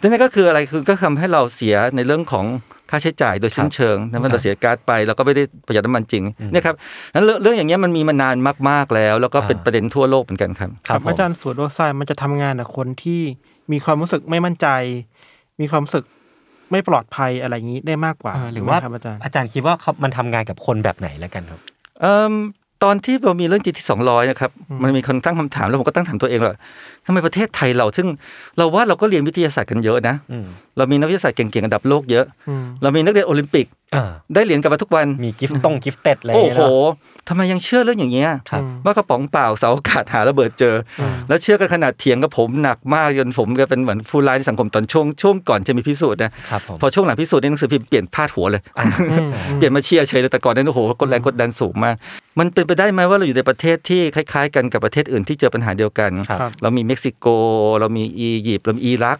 [0.00, 2.46] นั่นก็คืออะไรคือก็ทำให้เราเสียในเรื่องของ
[2.94, 6.74] ค่าใช้จ่ายโดยสิ้นเชิงนะว่าเราเสียการ์ดไปแล้วก็ไม่ได้ประหยัดน้ำมันจริงเนี่ยครับ
[7.14, 8.36] นั้นเรื่องเรื่องอย่างเงี้ยมันมีมานาน
[8.68, 13.20] มากๆแล้ว แล้วก็เป็นอ่าประเด็นทั่วโลกเหมือนกันครับครับผมอาจารย์สูตรโดไซน์มันจะทำงานกับคนที่
[13.72, 14.66] มีความรู้สึกไม่มั่นใจ
[15.60, 16.04] มีความรู้สึก
[16.70, 21.60] ไม่ปลอดภัยอะไรอย่างนี้ได้มากกว่าเออหรือว่าไมครับอาจารย์อาจารย์คิดว่าเขามันทำงานกับคนแบบไหนแล้วกันครับ
[22.00, 22.32] เอิ่ม
[22.84, 24.50] ตอนที่เรามีเรื่อง GT 200 นะครับ
[24.82, 26.56] มันมีคนตั้งคำถามแล้วผมก็ตั้งถามตัวเองว่า
[27.06, 28.06] ทำไมประเทศไทยเรา ซึ่ง
[28.56, 36.88] เราว่าเราก็เรียนวิทยาศาสตร์กันเยอะนะอืมเรามีนักวิทยาศาสตร์เก่งๆระดับโลกเยอะอืมเรามีนักเรียนโอลิมปิกอ่าได้เหรียญกลับมาทุกวันมี gift ตง gifted อะไรโอ้โหเนาะ
[37.28, 48.84] ทำไมยังเชื่อเรื่องอย่างเงี้ยครับว่ากระป๋องเปล่าเสาอากาศหาระเบิดเจออแล้วเชื่อกันขนาดเถียงกับผมหนักมากจนผมก็เป็นเหมือนผู้ร้ายในสังคมตอนช่วงช่วงก่อนจะมีพิสูจน์นะครับผมพอช่วงหลังพิสูจน์ในหนังสือพิมพ์เปลี่ยนพาดหัวเลยอื
[49.26, 51.96] มเปลี่ยนมาเชียร์เฉยเลยแต่ก่อนนั้นโอ้โหกดแรงกดดันสูงมาก
[52.38, 57.26] มันเป็นไปได้ไหมว่าเราอยู่ในประเทศที่คล้าย ๆ กันกับประเทศอื่นที่เจอปัญหาเดียวกันครับครับเรามีเม็กซิโก
[57.80, 59.18] เรามีอียิปต์เรามีอิรัก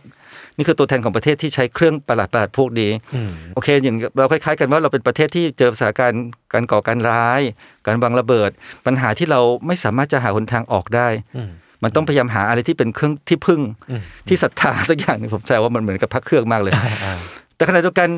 [0.57, 7.41] นี่คือตัวแทนของประเทศที่ใช้เครื่องประหลาดๆพวกนี้อืมโอเค อย่างเราคล้ายๆ กันว่าเราเป็นประเทศที่เจอสถานการณ์การก่อการร้าย
[7.87, 8.51] การวางระเบิด
[8.87, 11.51] ปัญหาที่เราไม่สามารถจะหาหนทางออกได้อืม
[11.83, 16.73] มันต้องพยายามหาอะไรที่เป็นเครื่องที่พึ่งอืมที่ศรัทธาสักอย่างหนึงผมแซวว่ามันเหมือนกับพระเครื่องมากเลย
[17.05, 17.15] อ่า
[17.57, 18.09] แต่ขณะเดียวกัน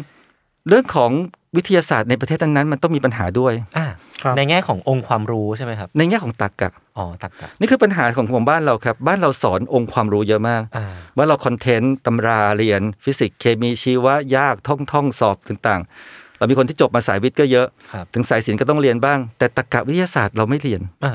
[0.69, 1.11] เรื่องของ
[1.57, 3.86] วิทยาศาสตร์ในประเทศนั้นๆมันต้องมีปัญหาด้วย อ่าครับ
[4.37, 21.15] ในแง่ขององค์ความรู้ใช่ไหมครับ ในแง่ของตรรกะอ๋อตักกะนี่คือปัญหาของของบ้านเราครับ บ้านเราสอนองค์ความรู้เยอะมากอ่าว่าเราคอนเทนต์ตำราเรียน ฟิสิกส์เคมีชีวะยากท่องท่องสอบต่างๆ เรามีคนที่จบมาสายวิทย์ก็เยอะครับถึงสายศิลป์ก็ต้องเรียนบ้าง แต่ตรรกะวิทยาศาสตร์เราไม่เรียนอ่า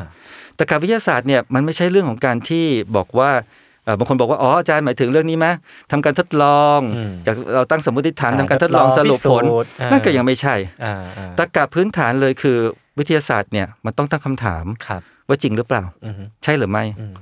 [0.59, 3.43] ตรรกะวิทยาศาสตร์เนี่ยมันไม่ใช่เรื่องของการที่บอกว่าเอ่อ
[3.97, 5.47] บางคนบอกว่าอ๋ออาจารย์หมายถึงเรื่องนี้ไหม
[5.91, 12.57] ทำการทดลองอืมจากเราตั้งสมมติฐานอ่าทำการทดลองทดลองสรุปผลพิสูจน์อ่านั่นั่นก็ยังไม่ใช่อ่าอ่าตรรกะพื้นฐานเลยคือ
[12.99, 16.13] วิทยาศาสตร์เนี่ยมันต้องตั้งคำถามครับว่าจริงหรือเปล่าอืม
[16.43, 17.13] ใช่หรือไม่อืม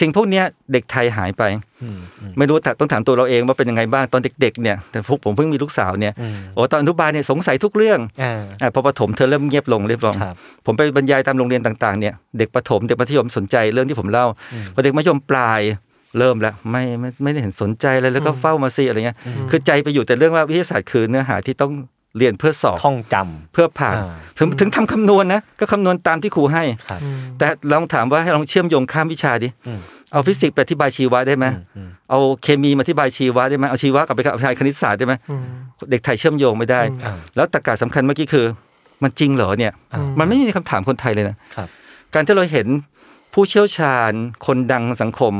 [0.00, 1.42] สิ่งพวกเนี้ยเด็กไทยหายไป
[1.82, 15.60] อืมอืมไม่รู้แต่ต้องถามตัวเราเองว่าเป็นยังไงบ้างตอนเด็กๆเนี่ยแต่พวกผมเพิ่งมีลูกสาวเนี่ยอืมโอ้ตอนอนุบาลเนี่ยสงสัยทุกเรื่องอ่าอะพอประถมเธอเริ่มเงียบลงเรียบร้อยครับผมไปบรรยายตามโรงเรียนต่างๆเนี่ยเด็กประถมเด็กมัธยมสนใจเรื่องที่ผมเล่าอืมพอเด็กมัธยมปลาย
[16.18, 19.18] เริ่มแล้วไม่ไม่ไม่ได้เห็นสนใจอะไรแล้วก็เฝ้ามาสิอะไรเงี้ย
[19.50, 21.72] คือใจไปอยู่แต่เรื่องว่าวิทยาศาสตร์คือเนื้อหาที่ต้อง
[22.18, 27.00] เรียนเพื่อสอบท่องจำเพื่อผ่านอ่าถึงถึงทำคำนวณนะก็คำนวณตามที่ครูให้ครับ
[27.38, 29.80] แต่ลองถามว่าให้ลองเชื่อมโยงข้ามวิชาดิอืม
[30.12, 35.42] เอาฟิสิกส์ไปอธิบายชีวะได้ไหมอืมอืมเอาเคมีมาอธิบายชีวะได้ไหมเอาชีวะกลับไปอธิบายคณิตศาสตร์ได้ไหมอืม
[35.90, 38.46] เด็กไทยเชื่อมโยงไม่ได้อ่าแล้วตรรกะสำคัญเมื่อกี้คือ
[39.02, 41.68] มันจริงเหรอเนี่ยอ่ามันไม่มีคำถามคนไทยเลยนะครับ
[42.14, 42.66] การที่เราเห็น
[43.34, 44.12] ผู้เชี่ยวชาญ
[44.46, 45.34] คนดังสังคม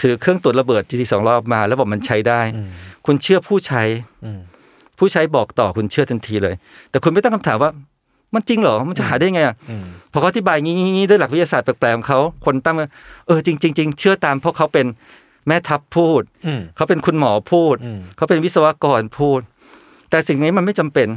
[0.00, 2.68] ถือเครื่องตรวจระเบิด GT 2 0 0ออกมา แล้วบอกมันใช้ได้อืม
[3.06, 3.82] คุณเชื่อผู้ใช้
[4.24, 4.40] อืม
[4.98, 6.54] ผู้ใช้บอกต่อคุณเชื่อทันทีเลย
[6.90, 7.70] แต่คุณไม่ตั้งคำถามว่า
[8.34, 12.88] มันจริงเหรอมันจะหาได้ไงอะอืมพอเขาอธิบายงี้งี้งี้ด้วยหลักวิทยาศาสตร์แปลกๆของเขาคนตั้งว่า
[13.26, 14.86] เออจริงจริงจริงเชื่อตามเพราะเขาเป็น
[15.48, 19.40] แม่ทัพพูดอืมเขาเป็นคุณหมอพูดอืมเขาเป็นวิศวกรพูด
[20.10, 21.08] แต่สิ่งนี้มันไม่จำเป็น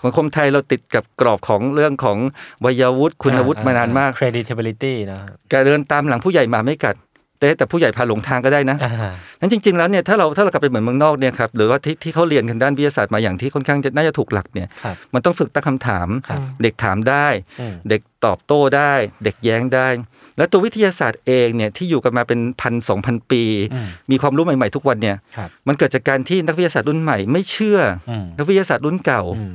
[0.00, 2.18] ของคมไทยเราติดกับกรอบของเรื่องของ
[2.64, 6.94] วัยวุฒิคุณวุฒิมานานมาก credibility นะครับแกเดินตามหลังผู้ใหญ่หมาไม่กัด
[7.38, 8.92] แต่แต่ผู้ใหญ่พาหลงทางก็ได้นะอ่า
[9.40, 17.26] นั้นจริง ๆแล้วเนี่ยถ้าเราถ้าเรากลับไปเหมือนเมืองนอกเนี่ยครับหรือว่าที่ที่เขาเรียนทางด้านวิทยาศาสตร์มาอย่างที่ค่อนข้างจะน่าจะถูกหลักเนี่ยครับมันต้องฝึกตั้งคำถามครับเด็กถามได้
[17.60, 18.92] อืมเด็กตอบโต้ได้
[19.24, 19.88] เด็กแย้งได้
[20.36, 23.42] แล้วตัววิทยาศาสตร์เองเนี่ยที่อยู่กันมาเป็นพันสองพันปี
[23.74, 27.78] อืมมีความรู้ใหม่ๆทุกวันเนี่ยครับมันเกิดจากการที่นักวิทยาศาสตร์รุ่นใหม่ไม่เชื่อ
[28.10, 29.52] อมนักวิทยาศาสตร์รุ่นเก่าอืม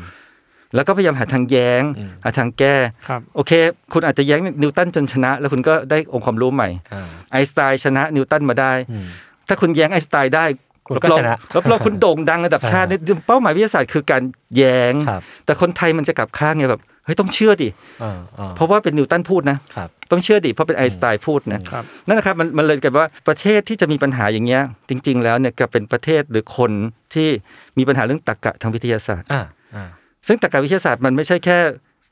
[0.76, 2.76] แล้วก็พยายามหาทางแย้งอืมหาทางแก้
[3.08, 3.52] ครับโอเค
[3.94, 9.06] คุณอาจจะแย้งนิวตันจนชนะ แล้วคุณก็ได้องค์ความรู้ใหม่อ่าไอน์สไตน์ชนะนิวตันมาได้อืม
[9.48, 10.46] ถ้าคุณแย้งไอน์สไตน์ได้
[10.88, 14.24] คุณก็รับรองชนะรับรองคุณโด่งดังระดับชาติเนี่ยเป้าหมายวิทยาศาสตร์คือการ
[14.58, 17.70] แย้งครับแต่คนไทยมันจะกลับข้างไงแบบเฮ้ยต้องเชื่อดิ
[18.04, 26.72] อ่าอ่าเพราะว่าเป็นนิวตันพูดนะครับต้องเชื่อดิเพราะเป็นไอน์สไตน์พูดนะครับนั่นนะครับมันมันเลยกลายเป็นว่าประเทศที่จะมีปัญหาอย่างเงี้ยจริง ๆ แล้วเนี่ยก็เป็นประเทศหรือคน
[27.14, 27.30] ที่
[27.78, 29.44] มีปัญหาเรื่องตรรกะทางวิทยาศาสตร์อ่า
[29.76, 29.90] อ่า
[30.28, 31.58] ซึ่งตรรกะวิทยาศาสตร์มันไม่ใช่แค่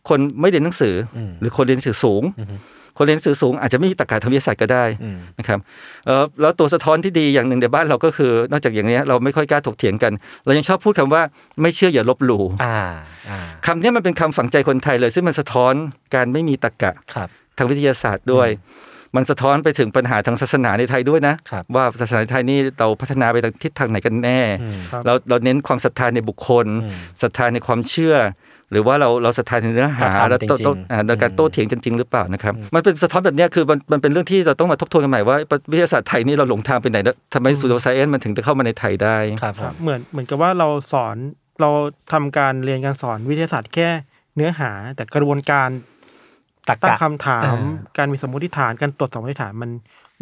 [0.09, 2.55] คนไม่เรียนหนังสืออมหรือคนเรียนหนังสือสูงอือฮึ
[2.97, 5.59] คนเรียนหนังสือสูงอาจจะไม่มีตรรกะทางวิทยาศาสตร์ก็ได้อืมนะครับ
[6.05, 10.13] เอ่อแล้วตัวสะท้อนที่ดีอย่างหนึ่งในบ้านเราก็คือ นอกจากอย่างเนี้ยเราไม่ค่อยกล้าถกเถียงกัน
[10.45, 11.21] เรายังชอบพูดคำว่า
[11.61, 12.79] ไม่เชื่ออย่าลบหลู่อ่า
[13.29, 15.73] อ่าคำเนี้ยมันเป็นคำฝังใจคนไทยเลย ซึ่งมันสะท้อน
[16.15, 18.47] การไม่มีตรรกะครับทางวิทยาศาสตร์ด้วย
[19.15, 28.15] มันสะท้อนไปถึงปัญหาทางศาสนาในไทยด้วยนะครับว่าศาสนาไทยนี่เราพัฒนาไปทางทิศทางไหนกันแน่อืมครับเราเราเน้นความศรัทธาในบุคคลอืมศรัทธาในความเชื่อ
[28.71, 35.37] หรือว่าเราเราศรัทธาในเนื้อหาเราทำแล้วโต้จริงๆโต้อ่าโดยการอืมโต้เถียงกันจริงหรือเปล่านะครับ มันเป็นสะท้อนแบบเนี้ยคือมันมันเป็นเรื่องที่เราต้องมาทบทวนกันใหม่ว่า
[35.71, 41.15] วิทยาศาสตร์ไทยนี่เราหลงทางไปไหนแล้วทำไมสูโดไซเอนมันถึงจะเข้ามาในไทยได้ครับผครับมเหมือนเหมือนกับว่าเราสอน
[41.61, 41.69] เรา
[42.13, 43.89] ทำการเรียนการสอนวิทยาศาสตร์แค่
[44.35, 45.69] เนื้อหาแต่กระบวนการ
[46.69, 49.69] ตักตั้งกะคำถามอ่าการมีสมมติฐานการตรวจสอบสมมติฐานมัน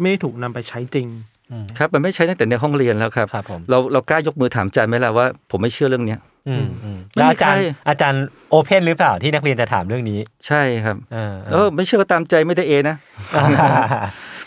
[0.00, 1.06] ไม่ได้ถูกนำไปใช้จริง
[1.50, 12.96] อืมครับมันไม่ใช่ตั้งแต่ในห้องเรียนแล้วครับครับผมเราเรากล้ายกมือถามอาจารย์ไหมล่ะว่า ผมไม่เชื่อเรื่องเนี้ยอืมอืมไม่แล้วมีอาจารย์ใครอาจารย์โอเพนหรือเปล่าที่นักเรียนจะถามเรื่องนี้ ใช่ครับอ่าเออไม่เชื่อก็ตามใจไม่ได้เอนะ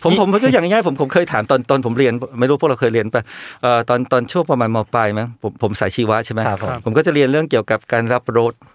[0.04, 3.24] ผมผมผมยกอย่างง่ายๆผมผมเคยถามตอนตอนผมเรียน ไม่รู้พวกเราเคยเรียนปะ
[3.62, 8.73] เอ่อตอนตอนช่วงประมาณมปลายมั้งผมผมสายชีวะใช่ไหมครับผมผมก็จะเรียนเรื่องเกี่ยวกับการรับรสอืม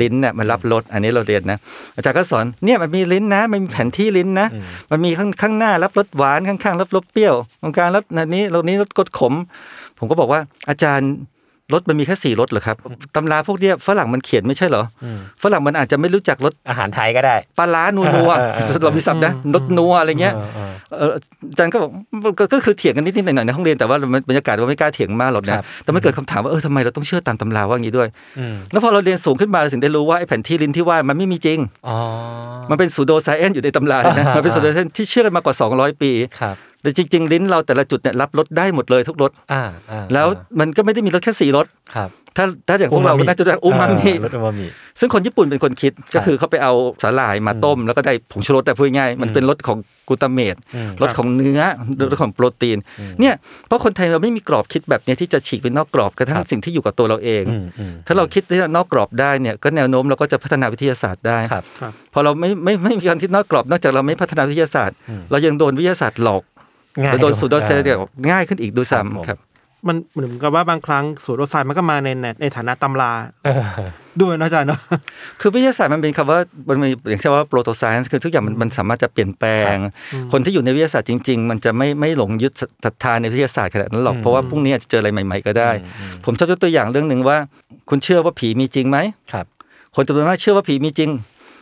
[0.00, 1.58] ลิ้นเนี่ยมันรับรสอันนี้เราเรียนนะ
[1.96, 9.32] อาจารย์ก็สอนเนี่ยมันมีลิ้นนะมันมีแผนที่ลิ้นนะอืมมันมีข้างข้างหน้ารับรสหวานข้างๆ รับรสเปรี้ยวตรงกลางรสอันนี้ตรงนี้รสกดขม
[9.98, 11.10] ผมก็บอกว่าอาจารย์
[11.72, 12.76] รสมันมีแค่สี่รสเหรอครับ
[13.14, 21.10] ตำราพวกเนี้ยฝรั่งมันเขียนไม่ใช่เหรออืมฝรั่งมันอาจจะไม่รู้จักรสอาหารไทยก็ได้ปลาร้านัวนัวเออเออเออเรามีศัพท์นะรสนัวอะไรเงี้ยเออเออเออ
[21.50, 21.90] อาจารย์ก็บอก
[22.38, 31.96] ก็ก็คือเถียงกันนิดๆหน่อยๆในห้องเรียนแต่ว่ามันบรรยากาศว่าไม่กล้าเถียงมากหรอกครันะบแต่มันเกิดคำถามว่าเออทำไมเราต้องเชื่อตามตำราว่าอย่างนี้ด้วยอืมแล้วพอเราเรียนสูงขึ้นมาเราถึงได้รู้ว่าไอ้แผนที่ลิ้นที่ว่ามันไม่มีจริงอ๋อ
[32.70, 40.26] มันเป็นสูโดไซเอนอยู่ในตำราเลยนะอ่ามัมันเป็นสูโดไซเอนที่เชื่อกันมากว่า 200 ปีครับ แต่จริง ๆ ลิ้นเราแต่ละจุดเนี่ยรับรสได้หมดเลยทุกรสอ่าอ่าแล้ว
[40.60, 44.66] มันก็ไม่ได้มีรสแค่สี่รสครับถ้าถ้าอย่างพวกเราก็น่าจะได้อูมามิเออรสอูมามิ
[45.00, 46.72] ซึ่งคนญี่ปุ่นเป็นคนคิดก็คือเขาไปเอา
[47.02, 51.60] สาหร่ายมาต้ม แล้วก็ได้ผงชูรสแต่พูดง่ายๆมันเป็นรสของกลูตาเมตอืมรสของเนื้อ
[52.10, 52.78] รสของโปรตีน
[53.20, 53.34] เนี่ย
[53.66, 61.64] เพราะคนไทยเราไม่มีกรอบคิดแบบเนี้ยที่จะฉีกไปนอกกรอบกระทั่คงรับสิ่งที่อยู่กับตัวเราเองอืมอืมถ้าเราคิดที่นอกกรอบได้เนี่ยก็แนวโน้มเราก็จะพัฒนาวิทยาศาสตร์ได้ครับ
[62.12, 66.42] พอเราไม่ไม่ไม่มีการคิดนอกกรอบ นอกจากเราไม่พัฒนาวิทยาศาสตร์อืมเรายังโดนวิทยาศาสตร์หลอก
[67.02, 67.96] ง่ายเราโดนสูดโดนเซออเดีย
[68.30, 69.38] ง่ายขึ้นอีกดูครับผมซ้ำครับ
[69.88, 73.12] มันเหมือนกับว่าบางครั้งสูตรโรไซน์มันก็มาในในในฐานะตำรา
[73.44, 73.62] เออ
[74.20, 74.80] ด้วยนะอาจารย์เนาะ
[75.40, 79.74] คือวิทยาศาสตร์มันเป็นคำว่ามันมีอย่างที่ว่าโปรโตไซน์คือทุกอย่างมันมันสามารถจะเปลี่ยนแปลง
[80.32, 82.52] คนที่อยู่ในวิทยาศาสตร์จริง ๆ มันจะไม่ไม่หลงยึด
[82.84, 87.38] ศรัทธาในวิทยาศาสตร์ขนาดนั้นหรอกอืมเพราะว่าพรุ่งนี้อาจจะเจออะไรใหม่ๆก็ได้อืมอืมผมชอบยกตัวอย่างเรื่องหนึ่งว่า
[87.88, 88.98] คุณเชื่อว่าผีมีจริงไหม
[89.32, 89.46] ครับ
[89.94, 91.10] คนจำนวนมากเชื่อว่าผีมีจริง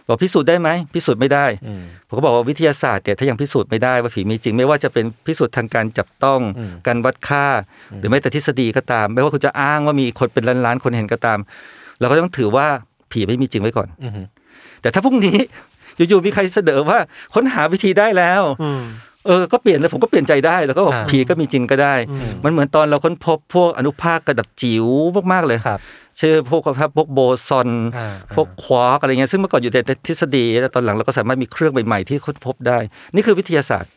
[0.09, 7.47] บอกพิสูจน์ได้ไหมพิสูจน์ไม่ได้อืมผมก็บอกว่าวิทยาศาสตร์เนี่ยถ้ายังพิสูจน์ไม่ได้ว่าผีมีจริง ไม่ว่าจะเป็นพิสูจน์ทางการจับต้องอืมการวัดค่า
[7.99, 11.39] หรือแม้แต่ทฤษฎีก็ตาม ไม่ว่าคุณจะอ้างว่ามีคนเป็นล้านๆคนเห็นก็ตาม
[12.01, 12.67] เราก็ต้องถือว่า
[13.13, 14.13] ผีไม่มีจริงไว้ก่อนอืม
[14.81, 15.39] แต่ถ้าพรุ่งนี้
[15.97, 16.99] อยู่ๆมีใครเสนอว่า
[17.35, 18.83] ค้นหาวิธีได้แล้วอืม
[19.27, 24.87] เออ ก็เปลี่ยนเลยผมก็เปลี่ยนใจได้แล้วก็บอกอ่าผีก็มีจริงก็ได้อืมมันเหมือนตอนเราค้นพบพวกอนุภาคกระดับจิ๋ว
[25.33, 26.61] มากๆเลยครับเช่นพวก
[26.97, 32.79] พวกโบซอนอ่าพวกควาร์กอะไรเงี้ยซึ่งเมื่อก่อนอยู่ในทฤษฎีแล้วตอนหลังเราก็สามารถมีเครื่องใหม่ๆที่ค้นพบได้
[33.15, 33.93] นี่คือวิทยาศาสตร์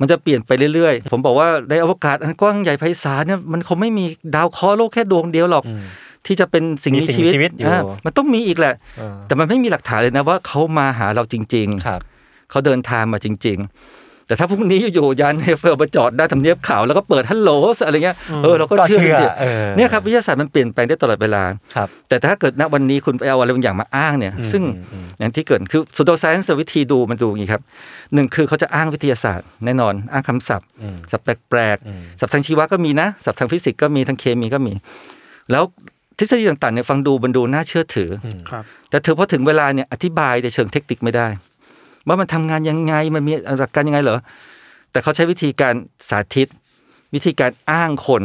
[0.00, 5.82] มันจะเปลี่ยนไปเรื่อยๆ ผมบอกว่าในอวกาศอันกว้างใหญ่ไพศาลเนี่ยมันคงไม่มีดาวเคราะห์โลกแค่ดวงเดียวหรอกอืม
[6.26, 13.58] ที่จะเป็นสิ่งมีมีสิ่งชีวิตมีชีวิตอยู่อ่ามันต้องมีอีกแหละเออแต่มันไม่มีหลักฐานเลยนะว่าเขามาหาเราจริงครับๆเขาเดินทางมาจริง
[14.26, 17.50] แต่ถ้าพรุ่งนี้อยู่ๆยานเฮเฟอร์มาจอดหน้าทำเนียบขาวแล้วก็เปิดฮัลโหล
[17.86, 21.42] อะไรเงี้ยเออเราก็ก็เชื่อเชื่อจริงเออๆเนี่ยครับวิทยาศาสตร์มันเปลี่ยนแปลงได้ตลอดเวลา
[21.74, 24.62] ครับแต่ถ้าเกิดณวันนี้คุณไปเอาอะไรบางอย่างมาอ้างเนี่ยอืมซึ่ง
[24.92, 27.62] อืมอย่างที่เกิดคือสุดโดไซน์วิธีดูมันดูอย่างนี้ครับ
[28.14, 34.72] หนึ่งคือเขาจะอ้างวิทยาศาสตร์แน่นอน อ้างคำศัพท์อืมศัพท์แปลกอืมๆศัพท์ทางชีวะก็มีนะศัพท์ทางฟิสิกส์ก็มีทางเคมีก็มี
[35.50, 35.64] แล้ว
[36.18, 41.26] ทฤษฎีต่างๆเนี่ยฟังดูมันดูน่าเชื่อถืออครับแต่เธอพอถึงเวลาเนี่ยอธิบายในเชิงเทคนิคไม่ได้
[42.08, 44.18] ว่ามันทำงานยังไงมันมีหลักการยังไงเหรอ
[44.90, 45.74] แต่เขาใช้วิธีการ
[46.08, 46.48] สาธิต
[47.14, 48.22] วิธีการอ้างคน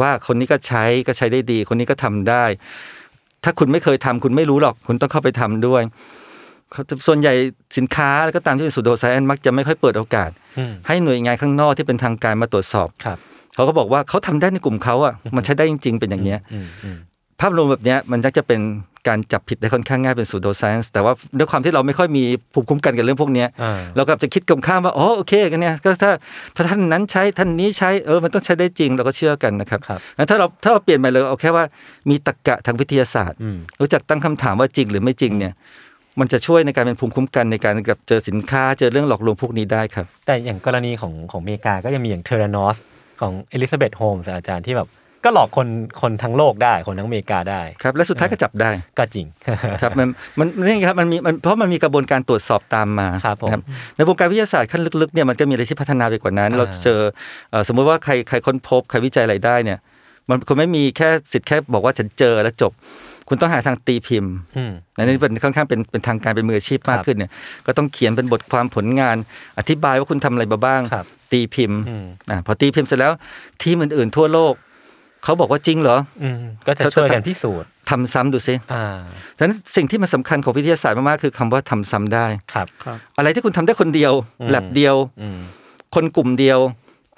[0.00, 2.44] ว่าคนนี้ก็ใช้ก็ใช้ได้ดี คนนี้ก็ทำได้
[3.44, 5.82] ถ้าคุณไม่เคยทำคุณไม่รู้หรอก คุณต้องเข้าไปทำด้วย
[6.72, 7.32] เขาส่วนใหญ่
[7.76, 13.18] สินค้าแล้วก็ตามที่เป็นสูตรโดไซแอนมักจะไม่ค่อยเปิดโอกาสอืมให้หน่วยงานข้างนอกที่เป็นทางการมาตรวจสอบครับ
[13.54, 16.96] เขาก็บอกว่าเขาทำได้ในกลุ่มเขาอะมันใช้ได้จริง ๆ เป็นอย่างเนี้ยอืมอืม
[17.40, 18.60] ภาพรวมแบบเนี้ยมันจะเป็น
[19.08, 26.10] การจับผิดได้ค่อนข้างง่ายเป็นสูตรโดไซน์แต่ว่าด้วยความที่เราไม่ค่อยมีภูมิคุ้มกันกับเรื่องพวกเนี้ยอ่าเราก็จะคิดกลมข้ามว่าอ๋อโอเคกันเนี่ยก็ถ้า
[26.56, 31.64] ถ้าท่านนั้นใช้ท่านนี้ใช้เออมันต้องใช้ได้จริงเราก็เชื่อกันนะครับครับงั้นถ้าเราถ้าเราเปลี่ยนไปเลยเอาแค่ว่า
[32.10, 35.52] มีตรรกะทางวิทยาศาสตร์อืมรู้จักตั้งคำถามว่าจริงหรือไม่จริงเนี่ย
[36.20, 42.76] มันจะช่วยในการเป็นภูมิคุ้มกันในการกับเจอสินค้าเจอเรื่องหลอกลวงพวกนี้ได้ครับ แต่อย่างกรณีของของอเมริกาก็ยังมีอย่าง Theranos
[43.20, 44.88] ของ Elizabeth Holmes อาจารย์ที่แบบ
[45.24, 45.68] ก็หลอกคน
[46.00, 49.26] คนทั้งโลกได้คนทั้งอเมริกาได้ครับและสุดท้ายก็จับได้ก็จริง
[49.82, 53.62] ครับมันมันนี่ครับมันมีมันเพราะมันมีกระบวนการตรวจสอบตามมาครับผมนะ
[53.96, 57.00] ในวงการวิทยาศาสตร์ขั้นลึกๆเนี่ยมันก็มีอะไรที่พัฒนาไปกว่านั้นอ่าเราเจอ
[57.50, 59.78] เอ่อสมมุติว่าใครใครค้นพบใครวิจัยอะไรได้เนี่ย
[60.28, 62.72] มันคุณไม่มีแค่สิทธิ์แค่บอกว่าฉันเจอแล้วจบ
[63.28, 67.30] คุณต้องหาทางตีพิมพ์อืมอันนี้เป็นค่อนข้างเป็นเป็นทางการเป็นมืออาชีพมากครับขึ้นเนี่ย
[67.66, 69.16] ก็ต้องเขียนเป็นบทความผลงาน
[69.58, 73.12] อธิบายว่าคุณทำอะไรมาบ้างครับตีพิมพ์อืมอ่าพอตีพิมพ์เสร็จแล้ว
[73.62, 74.54] ทีมอื่นๆทั่วโลก
[75.24, 78.84] เขาบอกว่าจริงเหรออืมก็จะช่วยกันพิสูจน์ทำซ้ำดูซิอ่า
[79.38, 85.38] ฉะนั้นสิ่งที่มันสำคัญของวิทยาศาสตร์มากๆคือคำว่าทำซ้ำได้ครับครับ อะไรที่คุณทำได้คนเดียวอืมแล็บเดียวอืม
[85.94, 86.58] คนกลุ่มเดียว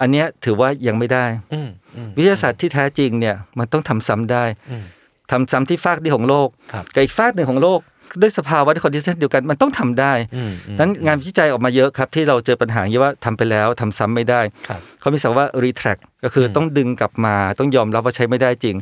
[0.01, 4.83] อันเนี้ยถือว่ายังไม่ได้อืมอืมวิทยาศาสตร์ที่แท้จริงเนี่ยมันต้องทำซ้ำได้อืม
[5.31, 7.79] ทำซ้ำที่ฟากเดียวของโลกครับกับอีกฟากหนึ่งของโลก
[8.21, 18.75] ด้วยสภาวะที่ condition เดียวกันมันต้องทำได้อืมอืมนั้นงานวิจัยออกมาเยอะครับ ที่เราเจอปัญหาอย่างนี้ว่าทำไปแล้วทำซ้ำไม่ได้ครับเขามีศัพท์ว่า retract ก็คืออมต้องดึงกลับมาต้องยอมรับว่าใช้ไม่ได้จริง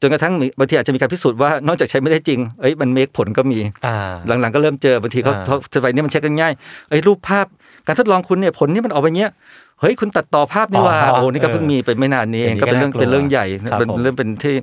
[0.00, 3.96] จนกระทั่งมีบางทีอาจจะมีการพิสูจน์ว่านอกจากใช้ไม่ได้จริง เอ้ยมัน make ผลก็มีอ่า
[4.40, 6.52] หลังๆ ก็เริ่มเจอบางทีเขาอ่าเขาสมัยนี้มันเช็คกันง่าย
[6.88, 7.46] เอ้ยรูปภาพ
[7.86, 9.30] การทดลองคุณเนี่ยผลนี่มันออกไปเงี้ย
[9.80, 14.54] เฮ้ยคุณตัดต่อภาพนี่ว่าอ๋อโอ้นี่ก็เพิ่งมีไปไม่นานนี้เองอย่างนี้ก็เป็นเรื่องก็น่ากลัวเป็นเรื่องใหญ่ครับเป็นผมเรื่องเป็นที่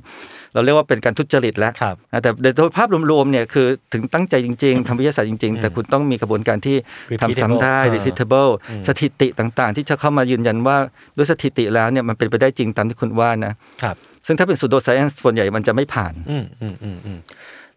[0.58, 6.76] เราเรียกว่าเป็นการทุจริตแล้วครับนะแต่โดยภาพรวมๆเนี่ยคือถึงตั้งใจจริง ๆทำวิทยาศาสตร์จริง ๆ แต่คุณต้องมีกระบวนการที่
[7.22, 10.76] ทำซ้ำได้ Repeatable repeatable อืมสถิติต่างๆ ที่จะเข้ามายืนยันว่า
[11.16, 17.18] ด้วยสถิติแล้วเนี่ยมันเป็นไปได้จริงตามที่คุณว่านะครับซึ่งถ้าเป็นสูตรโดไซเอนส่วนใหญ่มันจะไม่ผ่านอืมอืมอืมอืม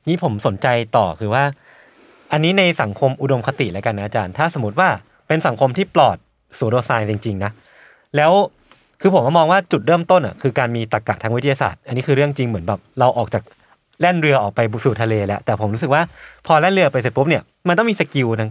[0.08, 0.68] นี่ผมสนใจ
[0.98, 1.44] ต่อคือว่า
[2.32, 4.90] อันนี้ในสังคมอุดมคติแล้วกันนะอาจารย์ ถ้าสมมติว่า
[5.28, 6.18] เป็นสังคมที่ปลอด
[6.60, 7.52] pseudoscience จริง ๆ นะ
[8.18, 8.32] แล้ว
[9.02, 13.44] คือผมก็มองว่าจุดเริ่มต้นอะคือการมีตรรกะทางวิทยาศาสตร์ อันนี้คือเรื่องจริงเหมือนแบบเราออกจาก
[14.02, 16.02] แล่นเรือออกไปบุสู่ทะเลแล้ว แต่ผมรู้สึกว่า
[16.48, 18.50] พอแล่นเรือไปเสร็จปุ๊บเนี่ยมันต้องมี skill ทาง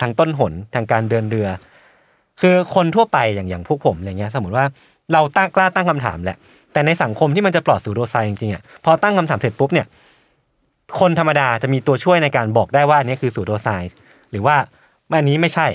[0.00, 1.48] ทางต้นหนทางการเดินเรือ
[2.40, 4.64] คือคนทั่วไปอย่างอย่างพวกผมอะไรเงี้ยสมมติว่า
[5.12, 6.36] เราตั้งกล้าตั้งคำถามแหละ
[6.72, 9.86] แต่ในสังคมที่มันจะปลอดสูโดไซจริงๆอะพอตั้งคำถามเสร็จปุ๊บเนี่ย
[11.00, 13.68] คนธรรมดาจะมีตัวช่วยในการบอกได้ว่าอันนี้คือสูโดไซ
[14.30, 14.56] หรือว่า
[15.18, 15.66] อันนี้ไม่ใช่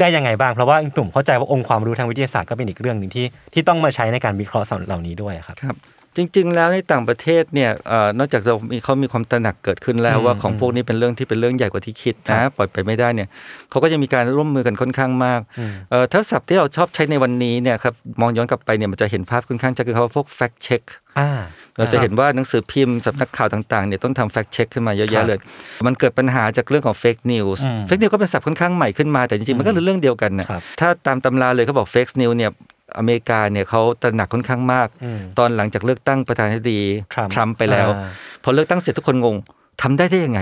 [0.00, 5.76] ได้ยังไงบ้าง เพราะว่าผมเข้าใจว่าองค์ความรู้ทางวิทยาศาสตร์ก็เป็นอีกเรื่องหนึ่งที่ที่ต้องมาใช้ในการวิเคราะห์เหล่านี้ด้วยครับครับ
[6.16, 13.28] จริง ๆ แล้วในต่างประเทศเนี่ยเอ่อนอกจากเรามีเขามีความตระหนักเกิดขึ้นแล้วอืมว่าของพวกนี้เป็นเรื่องที่เป็นเรื่องใหญ่กว่าที่คิดครันะบปล่อยไปไม่ได้เนี่ย
[13.70, 20.82] เขาก็จะมีการร่วมมือกันค่อนข้างมากอืมเอ่อถ้าศัพท์ที่เราชอบใช้ในวันนี้เนี่ยครับมองย้อนกลับไปเนี่ยมันจะเห็นภาพค่อนข้างจะคือคำว่าพวก fact check
[21.18, 21.30] อ่า
[21.78, 25.38] เราจะเห็นว่าหนังสือพิมพ์สำนักข่าวต่างๆเนี่ยต้องทำ fact check ขึ้นมาเยอะครัแยะบเลย
[25.86, 32.50] มันเกิดปัญหาจากเรื่องของ fake news อืม fake news ก็เป็นศัพท์ค่อนข้างใหม่ขึ้นมาแต่จริงๆ มันก็คือเรื่องเดียวกันนะครับถ้าตามตำราเลยเขาบอก fake news เนี่ย
[32.98, 38.08] อเมริกาเนี่ยเขาตระหนักค่อนข้างมากอืมตอนหลังจากเลือกตั้งประธานาธิบดีทรัมป์ทรัมป์ไปแล้วอ่า
[38.42, 39.36] พอเลือกตั้งเสร็จทุกคนงง
[39.82, 40.40] ทำได้ได้ยังไง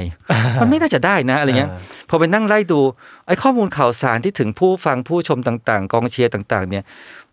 [0.60, 2.80] มันไม่น่าจะได้นะอะไรเงี้ยอ่าพอไปนั่งไล่ดู
[3.26, 6.84] ไอ้ข้อมูลข่าวสารที่ถึงผู้ฟังผู้ชมต่างๆ กองเชียร์ต่างๆ เนี่ย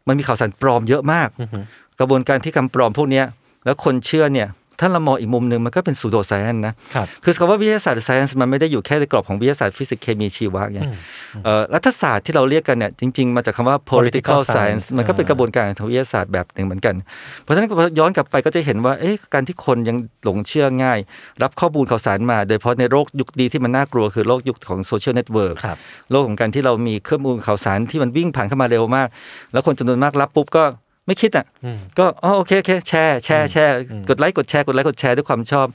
[0.08, 1.60] มันมีข่าวสารปลอมเยอะมากอือฮึ
[2.00, 3.26] กระบวนการที่คำปลอมพวกเนี้ย
[3.66, 4.48] แล้วคนเชื่อเนี่ย
[4.82, 10.96] ถ้าเรามองอีกมุมหนึ่งมันก็เป็น pseudoscience นะครับคือคำว่าวิทยาศาสตร์ science มันไม่ได้อยู่แค่ในกรอบของวิทยาศาสตร์ฟิสิกส์เคมีชีวะเนี่ยอืม
[11.44, 16.96] เอ่อรัฐศาสตร์ที่เราเรียกกันเนี่ยจริง ๆ มาจากคำว่า political political science science มันก็เป็นอ่ากระบวนการทางวิทยาศาสตร์แบบหนึ่งเหมือนกัน
[17.42, 21.00] เพราะฉะนั้นพอย้อนกลับไปก็จะเห็นว่าเอ๊ะการที่คนยังหลงเชื่อง่าย
[21.44, 25.78] รับข้อมูลข่าวสารมา โดยเฉพาะในโลกยุคนี้ที่มันน่ากลัวคือโลกยุคของ social network ครับ
[26.12, 29.08] โลกของการที่เรามีเครื่องมือข่าวสารที่มันวิ่งผ่านเข้ามาเร็วมาก
[29.54, 30.64] แล้วคนจำนวนมากรับปุ๊บก็
[31.08, 35.68] ไม่คิดอะอืมก็อ๋อโอเคโอเคแชร์แชร์แชร์อืมกดไลค์กดแชร์กดไลค์กดแชร์ด้วยความชอบ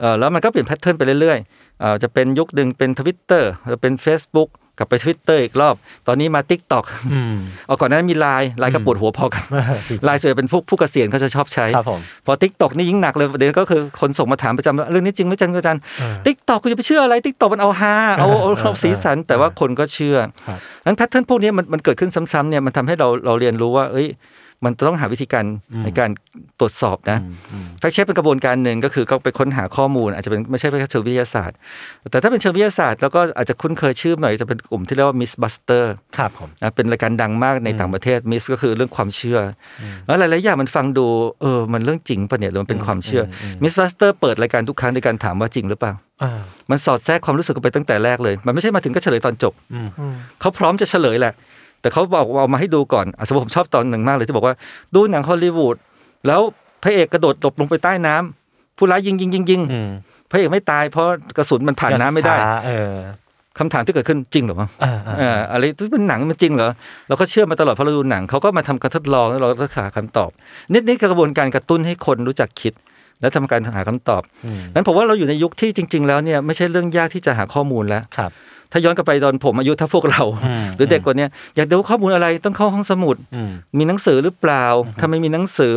[0.00, 4.50] เอ่อแล้วมันก็เปลี่ยน pattern ไปเรื่อยๆเอ่อจะเป็นยุคหนึ่งเป็นทวิตเตอร์จะเป็น Facebook
[4.80, 5.74] กลับไปทวิตเตอร์อีกรอบ
[6.06, 9.42] ตอนนี้มา TikTok อืมเอาก่อนหน้านั้นมี LINE LINE ก็ปวดหัวพอกัน
[10.04, 20.16] ไลน์ส่วนใหญ่เป็นพวกผู้เกษียณเขาจะชอบใช้ครับผมพอ TikTok นี่ยิ่งหนักเลยประเด็นก็คือคนส่งมาถามประจำว่าเรื่องนี้จริงไหมจันอาจารย์เออ TikTok คุณจะไปเชื่ออะไร TikTok มันเอาฮาเอาเอาเอาสีสัน แต่ว่าคนก็เชื่อ
[20.48, 24.06] ครับนั้น pattern พวกนี้มันมันเกิดขึ้นซ้ำๆเนี่ยมันทำให้เราเราเรียนรู้ว่า เอ้ย
[24.64, 25.44] มันต้องหาวิธีการ
[25.84, 26.10] ในการ
[26.60, 27.18] ตรวจสอบนะ
[27.78, 31.56] fact check เป็นกระบวนการหนึ่งก็คือก็ไปค้นหาข้อมูล อาจจะเป็นไม่ใช่แค่เชิงวิทยาศาสตร์
[32.10, 35.84] แต่ถ้าเป็นเชิงวิทยาศาสตร์แล้วก็อาจจะคุ้นเคยชื่อหน่อยจะเป็นกลุ่มที่เรียกว่า Mythbuster
[36.18, 39.38] ครับผมนะเป็นรายการดังมากในต่างประเทศมิสก็คือเรื่องความเชื่อ
[39.82, 41.06] อแล้วหลายๆอย่างมันฟังดู
[41.40, 45.92] เออมันเรื่องจริงปะเนี่ยหรือมันเป็นความเชื่ออมิสบัสเตอร์เปิดรายการทุกครั้งในการถามว่าจริงหรือเปล่า
[46.22, 46.40] อ่า
[46.70, 51.32] มันสอดแทรกความรู้สึกกันไปตั้งแต่แรกเลย มันไม่ใช่มาถึงก็เฉลยตอนจบอืมอืมเขาพร้อมจะเฉลยแหละ
[51.80, 54.54] แต่เขาบอกว่าเอามาให้ดูก่อนอะสมมติผมชอบตอนหนึ่งมากเลยที่บอกว่า
[54.94, 55.76] ดูหนังฮอลลีวูด
[56.26, 56.40] แล้ว
[56.82, 59.90] พระเอกกระโดดหลบลงไปใต้น้ำผู้ร้ายยิงยิงยิงยิงอืม
[60.30, 62.94] พระเอกไม่ตายเพราะกระสุนมันผ่านน้ำไม่ได้ช้าเออ
[63.58, 66.70] คำถามที่เกิดขึ้นจริงเหรอวะอ่าอ่าเอ่ออะไรที่เป็นหนังมันจริงเหรอ
[67.08, 70.30] เราก็เชื่อมาตลอดเพราะเราดูหนังเขาก็มาทำการทดลองแล้วเราก็หาคำตอบ
[70.72, 72.72] นี่นี่คือกระบวนการกระตุ้นให้คนรู้จักคิด
[73.20, 78.30] และทำการหาคำตอบอืมนั้นผมว่าเราอยู่ในยุคที่จริง ๆ แล้วเนี่ยไม่ใช่เรื่องยากที่จะหาข้อมูลแล้วครับ
[78.72, 84.64] ถ้าย้อนกลับไปตอนผมอายุถ้าพวกเราอืมหรือเด็กกว่าเนี้ยอยากดูข้อมูลอะไรต้องเข้าห้องสมุดอืมมีหนังสือหรือเปล่า
[85.00, 85.76] ถ้าไม่มีหนังสือ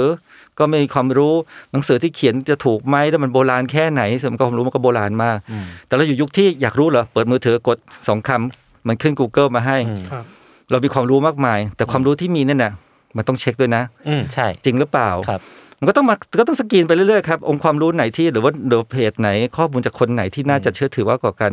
[0.59, 1.33] ก็ไม่มีความรู้
[1.71, 7.77] หนังสือที่เขียนจะถูกไหมแล้วมันโบราณแค่ไหนสมกับความรู้มันก็โบราณมากอืมแต่เราอยู่ยุคที่อยากรู้เหรอเปิดมือถือกด
[8.07, 10.25] สองคำมันขึ้น Google มาให้อืมครับ
[10.71, 12.73] เรามีความรู้มากมาย แต่ความรู้ที่มีนั่นน่ะ
[13.17, 15.41] มันต้องเช็คด้วยนะอืมใช่จริงหรือเปล่าครับ
[15.81, 21.51] มันก็ต้องมาก็ต้องสกรีนไปเรื่อยๆครับองค์ความรู้ไหนที่หรือว่าหรือเพจไหน ข้อมูลจากคนไหนที่น่าจะเชื่อถือว่ากว่ากัน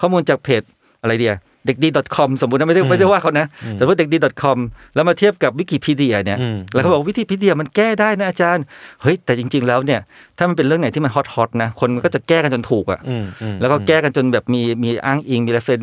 [0.00, 0.62] ข้อมูลจากเพจ
[1.02, 1.34] อะไรเดีย
[1.66, 4.58] เด็กดี .com สมมตินะไม่ได้ไม่ได้ว่าเขานะ แต่ว่าเด็กดี .com
[4.94, 8.64] แล้วมาเทียบกับวิกิพีเดียเนี่ยอืมแล้วเขาบอกวิกิพีเดียมันแก้ได้นะอาจารย์
[9.02, 10.00] เฮ้ย แต่จริง ๆ แล้วเนี่ย
[10.38, 15.80] ถ้ามันเป็นเรื่องไหนที่มันฮอตฮอตๆนะ คนมันก็จะแก้กันจนถูกอะอืมอืมแล้วก็แก้กันจนแบบมีมีอ้างอิงมีเรฟเฟน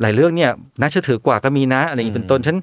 [0.00, 2.58] หลายเรื่องเนี่ยน่าเชื่อถือกว่าก็มีนะอะไรอย่างนี้เป็นต้นฉะนัน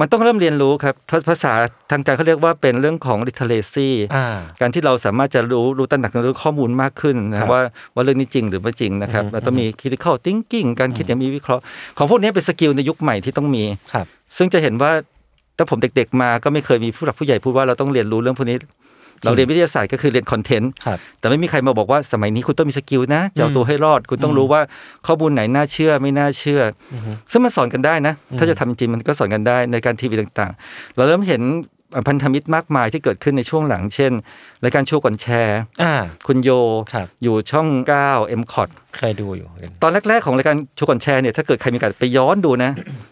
[0.00, 1.52] มันต้องเริ่มเรียนรู้ครับภาภาษา
[1.90, 4.26] ทางการเขาเรียกว่าเป็นเรื่องของ literacy อ่า
[4.60, 7.62] การที่เราสามารถจะรู้รู้ตระหนักในเรื่องข้อมูลมากขึ้นครันะบว่า
[7.94, 11.62] ว่าเรื่องนี้จริงหรือไม่จริงนะครับอืมเราต้องมี critical thinking การคิดอย่างมีวิเคราะห์
[11.98, 14.92] ของพวกนี้เป็น skill ในยุคใหม่ที่ต้องมีครับซึ่งจะเห็นว่า
[15.56, 18.56] ถ้าผมเด็กๆมาก็ไม่เคยมีผู้หลักผู้ใหญ่พูดว่าเราต้องเรียนรู้เรื่องพวกนี้
[19.24, 24.60] เราเรียนวิทยาศาสตร์ก็คือเรียน content ครับแต่ไม่มีใครมาบอกว่าสมัยนี้คุณต้องมี skill นะจะเอาตัวให้รอด คุณต้องรู้ว่า
[25.06, 26.94] ข้อมูลไหนน่าเชื่อไม่น่าเชื่อ
[27.30, 31.42] ซึ่งมันสอนกันได้นะ ถ้าจะทำจริงมันก็สอนกันได้ในการทีวีต่างๆ เราเริ่มเห็น
[32.08, 34.12] พันธมิตรมากมายที่เกิดขึ้นในช่วงหลัง เช่น
[34.64, 35.94] รายการชัวร์ก่อนแชร์อ่า
[36.26, 36.50] คุณโย
[36.92, 37.68] ครับอยู่ช่อง
[38.04, 42.70] 9 m c o t เคยดูอยู่เหมือนกันตอนแรก ๆ ของรายการโชว์ก่อนแชร์เนี่ยถ้าเกิดใครมีโอกาสไปย้อนดูนะ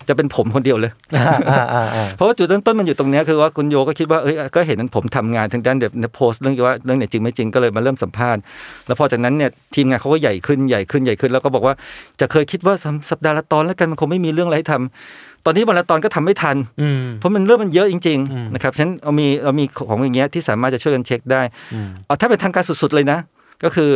[0.08, 8.40] จะเป็นผมคนเดียวเลยอ่าอ่าอ่าอ่าเพราะว่าจุดเริ่มต้นมันอยู่ตรงเนี้ยคือว่าคุณโยก็คิดว่าเอ้ยก็เห็นผมทำงานทางด้านแบบในโพสต์เรื่องว่าเรื่องไหนจริงไม่จริงก็เลยมาเริ่มสัมภาษณ์
[8.86, 11.74] แล้วพอจากนั้นเนี่ยทีมงานเขาก็ใหญ่ขึ้นใหญ่ขึ้นใหญ่ขึ้น แล้วก็บอกว่า
[12.20, 12.74] จะเคยคิดว่า
[13.10, 21.42] สัปดาห์ละตอนแล้วกันมันคงไม่มีเรื่องอะไรให้ทำ ตอนนี้วันละตอนก็ทำไม่ทันอืมเพราะมันเรื่องมันเยอะจริงอืมๆนะครับฉะนั้นเรามีเรามีของอย่างเงี้ยที่สามารถจะช่วยกันเช็คได้
[21.74, 23.18] อืมเอาถ้าเป็นทางการสุดๆเลยนะ
[23.64, 23.90] ก็คือ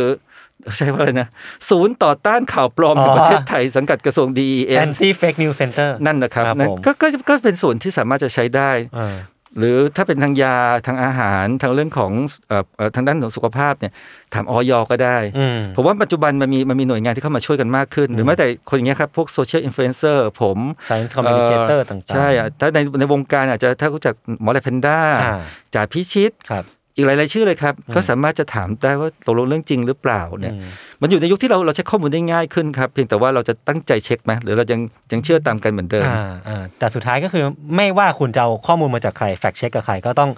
[0.77, 1.27] ใช่ว่าอะไรนะ
[1.69, 9.15] ศูนย์ต่อต้านข่าวปลอมอ๋อในประเทศไทยสังกัดกระทรวง DES anti fake news center นั่นนะครับครับนั่นผมก็ก็ก็เป็นส่วนที่สามารถจะใช้ได้เออ
[9.57, 10.55] หรือถ้าเป็นทางยา
[10.87, 12.11] ทางอาหารทางเรื่องของ
[12.47, 13.93] เอ่อเอ่อทางด้านของสุขภาพเนี่ย
[14.33, 20.57] ถามอย.ก็ได้อืมผมว่าปัจจุบันมันมีมันมีหน่วยงานที่เข้ามาช่วยกันมากขึ้น หรือแม้แต่คนอย่างเงี้ยครับ พวก social influencer ผม
[20.89, 25.33] science communicator เอ่อต่างๆ ใช่อะถ้าในในวงการอาจจะถ้ารู้จักหมอแล็บแพนด้าอ่า
[25.73, 26.63] จ่าพิชิตครับ
[26.97, 30.69] อีกหลายๆชื่อเลยครับก็สามารถจะถามได้ว่าตกลงเรื่องจริงหรือเปล่าเนี่ยอืม
[31.01, 34.79] มันอยู่ในยุคที่เราเราเช็คข้อมูลได้ง่ายขึ้นครับเพียงแต่ว่าเราจะตั้งใจเช็คไหมหรือเรายัง
[35.11, 40.29] ยังเชื่อตามกันเหมือนเดิมอ่าอ่าแต่สุดท้ายก็คือไม่ว่าคุณจะเอาข้อมูลมาจากใคร fact check กับใครก็ต้อง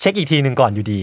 [0.00, 1.00] เช็คอีกทีหนึ่งก่อนอยู่ดี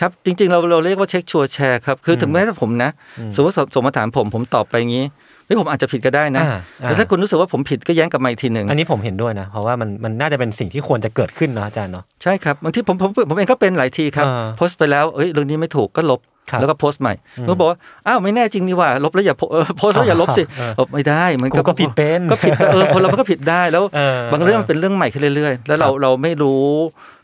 [0.00, 2.90] ครับจริงๆเราเราเรียกว่าเช็คชัวร์แชร์ครับคือถึงแม้ถ้าผมนะ
[3.34, 5.04] สมมติส่งมาถามผมผมตอบไปงี้
[5.46, 17.14] เฮ้ยผมอาจจะผิดก็ได้นะอ่าอ่าแต่ถ้าคุณรู้สึกว่าผมผิดก็แย้งกลับมาอีกทีหนึ่งอันนี้ผมเห็นด้วยนะเพราะว่ามันมันน่าจะเป็นสิ่งที่ควรจะเกิดขึ้นเนาะอาจารย์เนาะใช่ครับบางทีผมผมผมเองก็เป็นหลายทีครับอ่าโพสต์ไปแล้วเอ้ยเรื่องนี้ไม่ถูกก็ลบครับแล้วก็โพสต์ใหม่
[17.48, 26.64] ก็บอกว่าอ้าวไม่แน่จริงนี่หว่าลบแล้วอย่าโพเออโพสต์แล้วอย่าลบสิเออลบไม่ได้มันกูก็ผิดเป็นก็ผิดเออคนเรามันก็ผิดได้แล้วเออบางเรื่องมันเป็นเรื่องใหม่ขึ้นเรื่อยๆ แล้วเราครับเราไม่รู้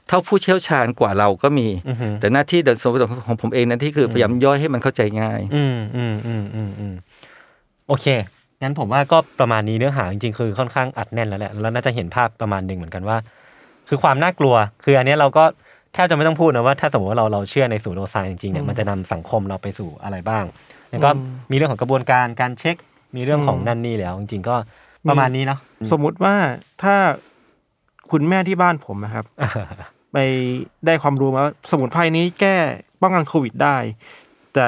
[0.09, 6.95] เท่าผู้เชี่ยวชาญกว่าเราก็มีอือฮึแต่หน้าที่เดินสมมติของผมเองนั้นที่คือพยายามย่อยให้มันเข้าใจง่าย อืมอืมอืมอืมอืม
[7.93, 8.09] โอเค
[8.63, 13.17] งั้นผมว่าก็ประมาณนี้เนื้อหาจริงๆ คือค่อนข้างอัดแน่นแล้วแหละแล้วน่าจะเห็นภาพประมาณหนึ่งเหมือนกันว่า
[13.89, 15.45] คือความน่ากลัว คืออันเนี้ยเราก็
[15.95, 20.45] แทบจะไม่ต้องพูดนะว่าถ้าสมมติว่าเราเราเชื่อในสูตรโลไซน์จริงๆเนี่ยมันจะนำสังคมเราไปสู่อะไรบ้าง
[20.91, 21.11] แล้วก็
[21.51, 22.77] มีเรื่องของกระบวนการการเช็ค
[23.17, 24.57] มีเรื่องของนั่นนี่แล้ว จริงๆก็
[25.09, 25.59] ประมาณนี้เนาะ
[25.93, 26.35] สมมุติว่า
[26.83, 26.95] ถ้า
[28.11, 29.25] คุณแม่ที่บ้านผมนะครับ
[30.13, 30.19] ไป
[30.87, 32.57] ได้ความรู้มาว่าสมุนไพรนี้แก้
[33.03, 33.77] ป้องกันโควิดได้
[34.55, 34.67] แต่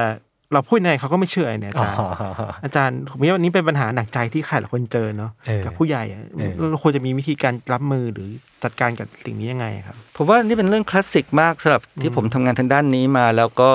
[0.55, 8.29] เราพูดยังไงเขาก็ไม่เชื่อเนี่ยอาอ๋อจารย์อาจารย์ผมว่าวันนี้เป็นปัญหาหนักใจที่ใครหลายคนเจอเนาะเออกับผู้ใหญ่อะเออเราควรจะมีวิธีการรับมือหรือ
[8.65, 13.69] จัดการกับสิ่งนี้ยังไงครับผมว่านี่เป็นเรื่องคลาสสิกมากสำหรับที่ผมทำงานทางด้านนี้มา แล้วก็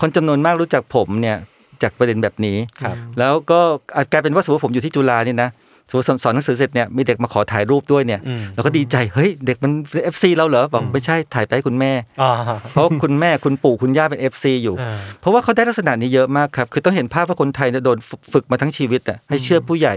[0.00, 1.36] คนจำนวนมากรู้จักผมเนี่ย
[1.82, 3.60] จากประเด็นแบบนี้ครับแล้วก็
[3.96, 5.50] อาจกลายเป็นว่าสมมติผมอยู่ที่จุฬานี่นะ
[5.88, 9.72] สมมติสอนสอนหนังสือเสร็จเนี่ยมีเด็กมาขอถ่ายรูปด้วยเนี่ยอืมเราก็ดีใจเฮ้ยเด็กมัน
[10.04, 12.30] เอฟซีเราเหรอบอกไม่ใช่ถ่ายไปให้คุณแม่อ๋อ
[12.72, 19.94] เพราะคุณแม่คุณปู่คุณย่าเป็น FC อยู่อ่าเพราะว่าเขาได้ลักษณะนี้เยอะมากครับคือต้องเห็นภาพว่าคนไทยเนี่ยโดนฝึกฝึกมาทั้งชีวิตอะให้เชื่อผู้ใหญ่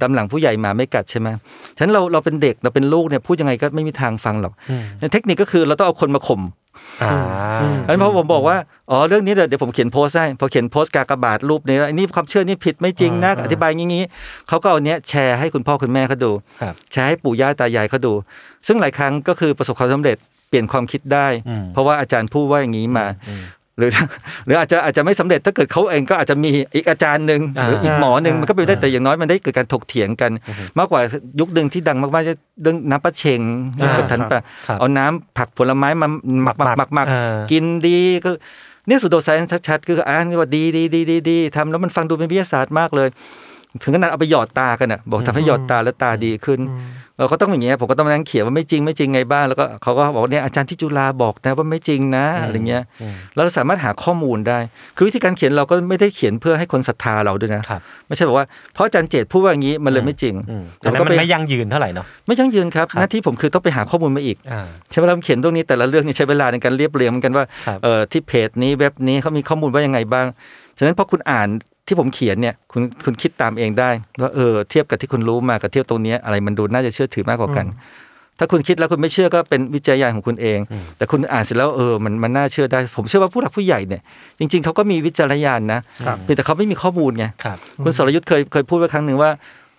[0.00, 1.28] ตามหลังผู้ใหญ่หมาไม่กัดใช่ไหม
[1.76, 6.40] ฉะนั้นเราเราเป็นเด็กเราเป็นลูกเนี่ยพูดยังไงก็ไม่มีทางฟังหรอกอืมเทคนิคก็คือเราต้องเอาคนมาข่ม
[7.02, 7.14] อ่า
[7.82, 8.56] เพราะฉะนั้นพอผมบอกว่า
[8.90, 14.04] อ๋อเรื่องนี้เดี๋ยวเดี๋ยวผมเขียนโพสต์ให้พอเขียนโพสต์กากบาทรูปนี้อันนี้ความเชื่อนี่ผิดไม่จริงนะอ่าอธิบายงี้งี้
[14.48, 18.12] เขาก็เอาเนี้ยแชร์ให้คุณพ่อคุณแม่เขาดูครับแชร์ให้ปู่ย่าตายายเขาดู
[18.66, 20.16] ซึ่งหลายครั้งก็คือประสบความสำเร็จ
[20.48, 23.42] เปลี่ยนความคิดได้อืมเพราะว่าอาจารย์พูดว่าอย่างนี้มาอืม
[23.78, 23.90] หรือ
[24.46, 30.30] หรืออาจจะอาจจะไม่สำเร็จถ้าเกิดเขาเองก็อาจจะมีอีกอาจารย์หนึ่งหรืออีกหมอหนึ่งอ่ามัมันก็เป็นไปได้แต่อย่างน้อยมันได้เกิดการถกเถียงกัน
[30.78, 31.00] มากกว่า
[31.40, 33.40] ยุคหนึ่งที่ดังมากๆจะเรื่องน้ำปลาเชง
[33.80, 36.08] อ่ากับทันปะครับเอาน้ำผักผลไม้มา
[36.44, 38.30] หมักหมักหมักหมักอ่ากินดีก็
[38.86, 43.08] เนี่ยสุดโดไซน์ชัดๆคืออ่านว่าดีดีดีดีดีทำแล้วมันฟังดูเป็นวิทยาศาสตร์มากเลย
[43.82, 46.60] ถึงขนาดเอาไปหยอดตากันอะบอกทำให้หยอดตาแล้วตาดีขึ้น
[47.18, 54.58] เราก็ต้องอย่างเงี้ยผมก็ต้องมานั่งเขียนว่าไม่จริงไม่จริงไงบ้างแล้วก็เขาก็บอกว่าเนี่ยอาจารย์ที่จุฬาบอกนะว่าไม่จริงนะอะไรเงี้ยอืมเราสามารถหาข้อมูลได้
[54.96, 70.26] คือวิธีการเขียนเราก็ไม่ได้เขียนเพื่อให้คนศรัทธาเราด้วยนะครับไม่ใช่บอกว่าเพราะอาจารย์เจตพูดว่าอย่างนี้มันเลยไม่จริงอืมแต่แต่ก็นั้นไปมันไม่ยั่งยืนเท่าไหร่เนาะไม่ยั่งยืนครับครับหน้าที่ผมคือต้องไปหาข้อมูลมาอีกอ่าใช้เวลาเขียนตรงนี้แต่ละเรื่องเนี่ยใช้เวลาในการเรียบเรียงเหมือนกันว่าครับเออที่เพจนี้เว็บนี้เขามีข้อมูลว่ายังไงบ้าง
[70.78, 71.48] ฉะนั้นพอคุณอ่าน
[71.88, 73.90] ที่ผมเขียนเนี่ยคุณคุณคิดตามเองได้
[74.22, 77.66] ว่าเออเทียบกับที่คุณรู้มากับเทียบตรงเนี้ยอะไรมันดูน่าจะเชื่อถือมากกว่ากัน
[78.38, 80.58] ถ้าคุณคิดแล้วคุณไม่เชื่อก็เป็นวิจัยญาณของคุณเอง
[80.96, 84.02] แต่คุณอ่านเสร็จแล้วเออมันมันน่าเชื่อได้ ผมเชื่อว่าผู้หลักผู้ใหญ่เนี่ย
[84.38, 89.30] จริง ๆเขาก็มีวิจารณญาณนะครับเพียงแต่เขาไม่มีข้อมูลไงครับคุณสรยุทธ์เคยเคยพูดไว้ครั้งหนึ่งว่า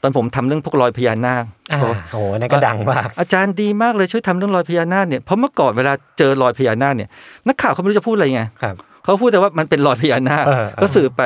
[0.04, 7.10] ตอนผมทำเรื่องพวกรอยพญานาคอ่าบอกว่าโอ้โหนั่นก็ดังมาก อาจารย์ดีมากเลยช่วยทำเรื่องรอยพญานาคเนี่ยเพราะเมื่อก่อนเวลาเจอรอยพญานาคเนี่ย
[7.48, 11.22] นักข่าวเขาไม่รู้จะพูดอะไรไงครับ เขาพูดแต่ว่ามันเป็นรอยพญานาคเออเออก็สื่อไป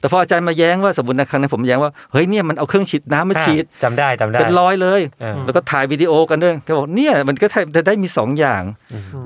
[0.00, 8.62] แต่พออาจารย์มาแย้งว่าสมมตินะครั้งนั้นผมแย้งว่าเฮ้ยเนี่ยมันเอาเครื่องฉีดน้ำมาฉีดจำได้จำได้เป็นรอยเลยเออแล้วก็ถ่ายวิดีโอกันด้วยเขาบอกเนี่ยมันก็จะได้มีสองอย่าง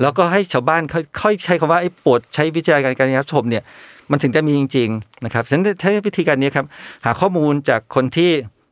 [0.03, 3.63] แล้วก็ให้ชาวบ้านค่อยค่อยใช้คำว่าไอ้โปรดใช้วิจัยการการรับชมเนี่ย
[4.11, 6.67] มันถึงจะมีจริง ๆ นะครับฉะนั้นใช้วิธีการนี้ครับ
[7.05, 8.31] หาข้อมูลจากคนที่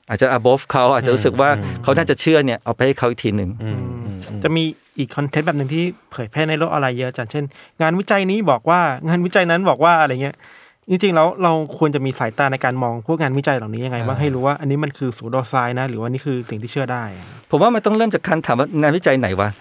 [0.08, 1.50] อาจจะ above เขาอาจจะรู้สึกว่า
[1.82, 3.99] เขาน่าจะเชื่อเนี่ยเอาไปให้เขาอีกทีหนึ่งอืมอืมอืม
[4.44, 4.62] จะมี
[4.98, 7.44] อีกคอนเทนต์แบบหนึ่งที่เผยแพร่ในโลกออนไลน์เยอะอาจารย์เช่น
[7.82, 10.36] งานวิจัยนี้บอกว่างานวิจัยนั้นบอกว่าอะไรเงี้ย
[10.90, 19.54] จริงๆแล้วเราควรจะมีสายตาในการมองพวกงานวิจัยเหล่านี้ยังไงบ้างให้รู้ว่าอันนี้มันคือสูโดไซน์นะ หรือว่านี่คือสิ่งที่เชื่อได้อะผมว่ามันต้องเริ่มจากการถามว่างานวิจัยไหนวะอะ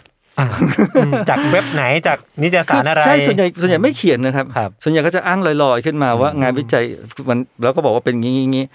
[1.29, 6.83] จากเว็บไหนจากนิตยสารอะไรใช่ส่วนใหญ่ส่วนใหญ่ไม่เขียนนะครับครับ ส่วนใหญ่ก็จะอ้างลอยๆขึ้นมาว่างานวิจัย
[7.29, 8.65] มันแล้วก็บอกว่าเป็นงี้งี้งี้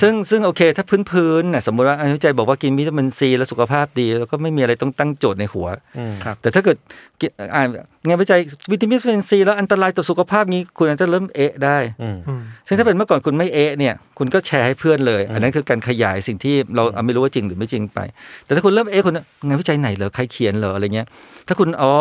[0.00, 5.66] ซึ่งซึ่งโอเค ถ้าพื้นๆน่ะสมมติว่างานวิจัยบอกว่ากินวิตามินซีแล้วสุขภาพดี แล้วก็ไม่มีอะไรต้องตั้งโจทย์ในหัว
[5.98, 6.76] อืมแต่ถ้าเกิด
[7.20, 7.68] กินอ่าน
[8.06, 8.40] งานวิจัย
[8.72, 17.98] วิตามินซีแล้วอันตรายต่อสุขภาพนี้คุณอาจจะเริ่มเอะได้อืมอืมซึ่งถ้าเป็นเมื่อก่อนคุณไม่เอะเนี่ยคุณก็แชร์ให้เพื่อนเลย อันนั้นคือการขยายสิ่งที่เราไม่รู้ว่าจริงหรือไม่จริงไป
[18.44, 19.14] แต่ถ้าคุณเริ่มเอะคุณ
[19.46, 21.06] งานวิจัยไหนเหรอใครเขียนเหรออะไรเงี้ย
[21.48, 21.94] ถ้าคุณอ๋อ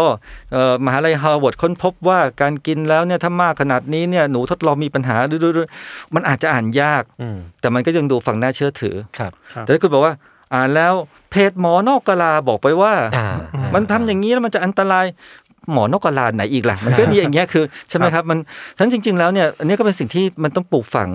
[0.51, 10.13] เอ่อมหาลัยฮาร์วาร์ดค้นพบว่าการกินแล้วเนี่ยถ้ามากขนาดนี้เนี่ยหนูทดลองมีปัญหาดูๆๆมันอาจจะอ่านยากอืมแต่มันก็ยังดูฟังน่าเชื่อถือครับแต่ถ้าคุณบอกว่า
[10.53, 10.93] อ่านแล้ว
[11.31, 13.27] เพจหมอนอกกะลาบอกไปว่าอ่า
[13.75, 15.05] มันทำอย่างนี้แล้วมันจะอันตราย
[15.71, 18.37] หมอนกกระลาไหนอีกล่ะมันก็มีอย่างเงี้ยคือใช่ไหมครับมัน
[18.75, 21.09] ฉะนั้นจริง ๆ แล้วเนี่ยอันนี้ก็เป็นสิ่งที่มันต้องปลูกฝัง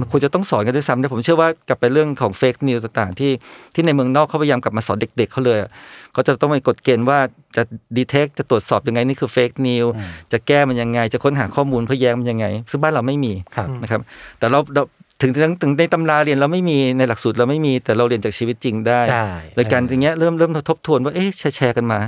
[0.00, 3.32] มันควรจะต้องสอนกันด้วยซ้ำแต่ผมเชื่อว่ากลับไปเรื่องของ fake news ต่างๆที่
[3.74, 5.70] ที่ในเมืองนอกเขาพยายามกลับมาสอนเด็ก ๆเขาเลยอะ
[6.12, 7.18] เขาจะต้องไปกฎเกณฑ์ว่า
[7.56, 7.62] จะ
[7.96, 9.86] detect จะตรวจสอบยังไงนี่คือ fake news
[10.32, 14.00] จะแก้มันยังไง จะค้นหาข้อมูลเพื่อแย้งมันยังไง ซึ่งบ้านเราไม่มีครับนะครับ
[14.38, 14.82] แต่เราเรา
[15.20, 19.26] ถึงถึงถึงในตำราเรียนเราไม่มีในหลักสูตรเราไม่มีแต่เราเรียนจากชีวิตจริงได้ได้
[19.58, 21.98] รายการอย่างเงี้ยเริ่มเริ่มทบทวนว่าเอ๊ะแชร์แชร์กันมา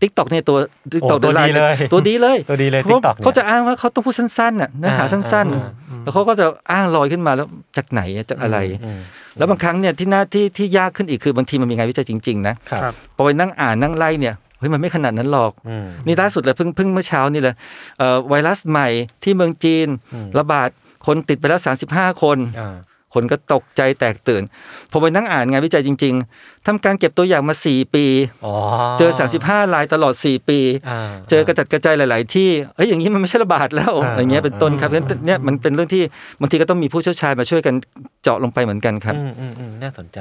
[0.00, 0.56] TikTok เนี่ยตัว
[0.92, 7.46] TikTok โอ้ตัวดีเลยตัวดีเลยตัวดีเลยพราะ TikTok เนี่ยเขาจะอ้างว่าเขาต้องพูดสั้นๆน่ะเนื้อหาอ่าสั้นอ่าๆแล้วเขาก็จะอ้างลอยขึ้นมาแล้ว
[7.76, 8.00] จากไหน
[8.30, 9.00] จากอะไรอืม
[9.38, 17.54] แล้วบางครั้งเนี่ยที่น่าที่ที่ยากขึ้นอีกคือบางทีมันมีงานวิจัยจริง ๆ นะครับครับพอไปนั่งอ่านนั่งไล่เนี่ยเฮ้ยมันไม่ขนาดนั้นหรอกอืมนี่ล่าสุดเลยเพิ่งเพิ่งเมื่อเช้านี่เลย
[17.98, 18.88] เอ่อไวรัสใหม่
[19.24, 20.68] ที่เมืองจีนอืมระบาด
[21.06, 22.76] คนติดไปแล้ว35คนอ่า
[23.18, 24.42] คนก็ตกใจแตกตื่น
[24.90, 28.06] พอไปนั่งอ่านงานวิจัยจริง ๆทำการเก็บตัวอย่างมา4ปี
[28.44, 28.54] อ๋อ
[28.98, 29.10] เจอ
[29.42, 31.00] 35รายตลอด4ปีอ่า
[31.30, 36.02] เจอกระจัดกระจายหลาย ๆ ที่ เอ้ยอย่างนี้มันไม่ใช่ระบาดแล้วอ่าอะไรเงี้ยเป็นต้นครับเพราะฉะนั้นเนี่ยมันเป็นเรื่องที่
[36.40, 37.74] บางทีก็ต้องมีผู้เชี่ยวชาญมาช่วยกัน
[38.22, 40.18] เจาะลงไปเหมือนกันครับอืมอืมอืมน่าสนใจ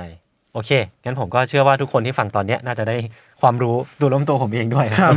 [0.53, 0.71] โอเค
[1.03, 2.97] งั้นผมก็เชื่อว่าทุกคนที่ฟังตอนเนี้ยน่าจะได้
[3.41, 5.13] ความรู้ตัวล้มตัวผมเองด้วยครับ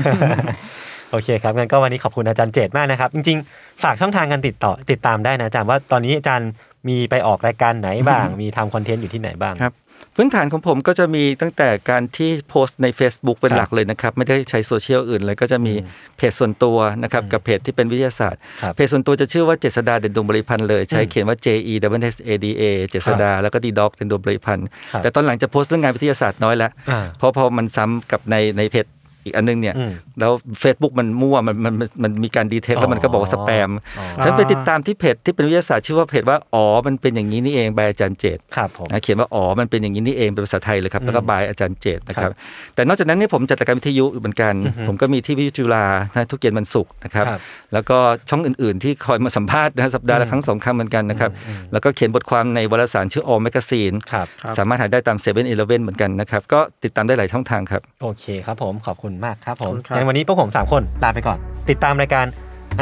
[1.10, 6.50] โอเคครับงั้นก็วันนี้ขอบคุณอาจารย์เจตมากนะครับ จริงๆ ฝากช่องทางการติดต่อติดตามได้นะอาจารย์ว่าตอนนี้อาจารย์
[6.88, 9.74] มีไปออกรายการไหนบ้าง มีทำคอนเทนต์อยู่ที่ไหนบ้างครับ
[10.16, 15.74] พื้นฐานของผมก็จะมีตั้งแต่การที่โพสต์ใน Facebook เป็นครับหลักเลยนะครับ ไม่ได้ใช้โซเชียลอื่นเลยก็จะมี
[16.16, 28.86] เพจส่วนตัวนะครับ กับเพจที่เป็นวิทยาศาสตร์ครับเพจส่วนตัวจะชื่อว่าเจษฎาเด่นดวงบริพันธ์เลย ใช้อืมเขียนว่า J E S S A D A เจษฎาแล้วก็ D dot เด่นดวงบริพันธ์ครับแต่ตอนหลังจะโพสต์เรื่องงานวิทยาศาสตร์น้อยแล้วอ่าเพราะพอมันซ้ำกับในในเพจ
[29.26, 42.34] อีกอันนึงเนี่ยอืมแล้ว Facebook มันมั่วมันมันมันมันมีการ detect แล้วมันก็บอกว่าสแปมอ๋อฉันไปติดตามที่เพจที่เป็นวิทยาศาสตร์ชื่อว่าเพจว่าอ๋อมันเป็นอย่างนี้นี่เอง by อาจารย์เจษฎ์ครับผมนะเขียนว่าอ๋อมันเป็นอย่างนี้นี่เองเป็นภาษาไทยเลยครับแล้วก็ by อาจารย์เจษฎ์นะคครัรับบ
[42.74, 47.40] แต่นอกจากนั้นเนี่ยผมจัดรายการวิทยุเหมือนกันอือฮึผมก็มีที่วิทยุจุฬานะทุกเย็นวันศุกร์นะครับครับ
[47.72, 47.98] แล้วก็
[48.28, 51.30] ช่องอื่น ๆ ที่คอยมาสัมภาษณ์นะสัปดาห์ละครั้งสองครั้งเหมือนกันนะครับ
[51.72, 61.38] แล้วก็เขียนบทความในวารสารชื่อออมแมกซีนครับครับสามารถหาได้ตามเซเว่นอีเลฟเว่นเหมือนกันนะครับก็ติดตามได้หลายช่องทางครับโอเคครับผมขอบคุณมากครับผมขอบคุณครับงั้นวันนี้พวกผมสามคนลาไปก่อน
[61.70, 62.26] ติดตามรายการ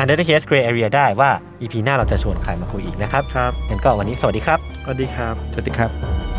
[0.01, 1.31] Under the Case Gray Area ได้ว่า
[1.61, 6.34] EP หน้าเราจะชวนใครมาคุยอีกนะครับครับงั้นก็วันนี้สวัสดีครับ สวัสดีครับ สวัสดีครับ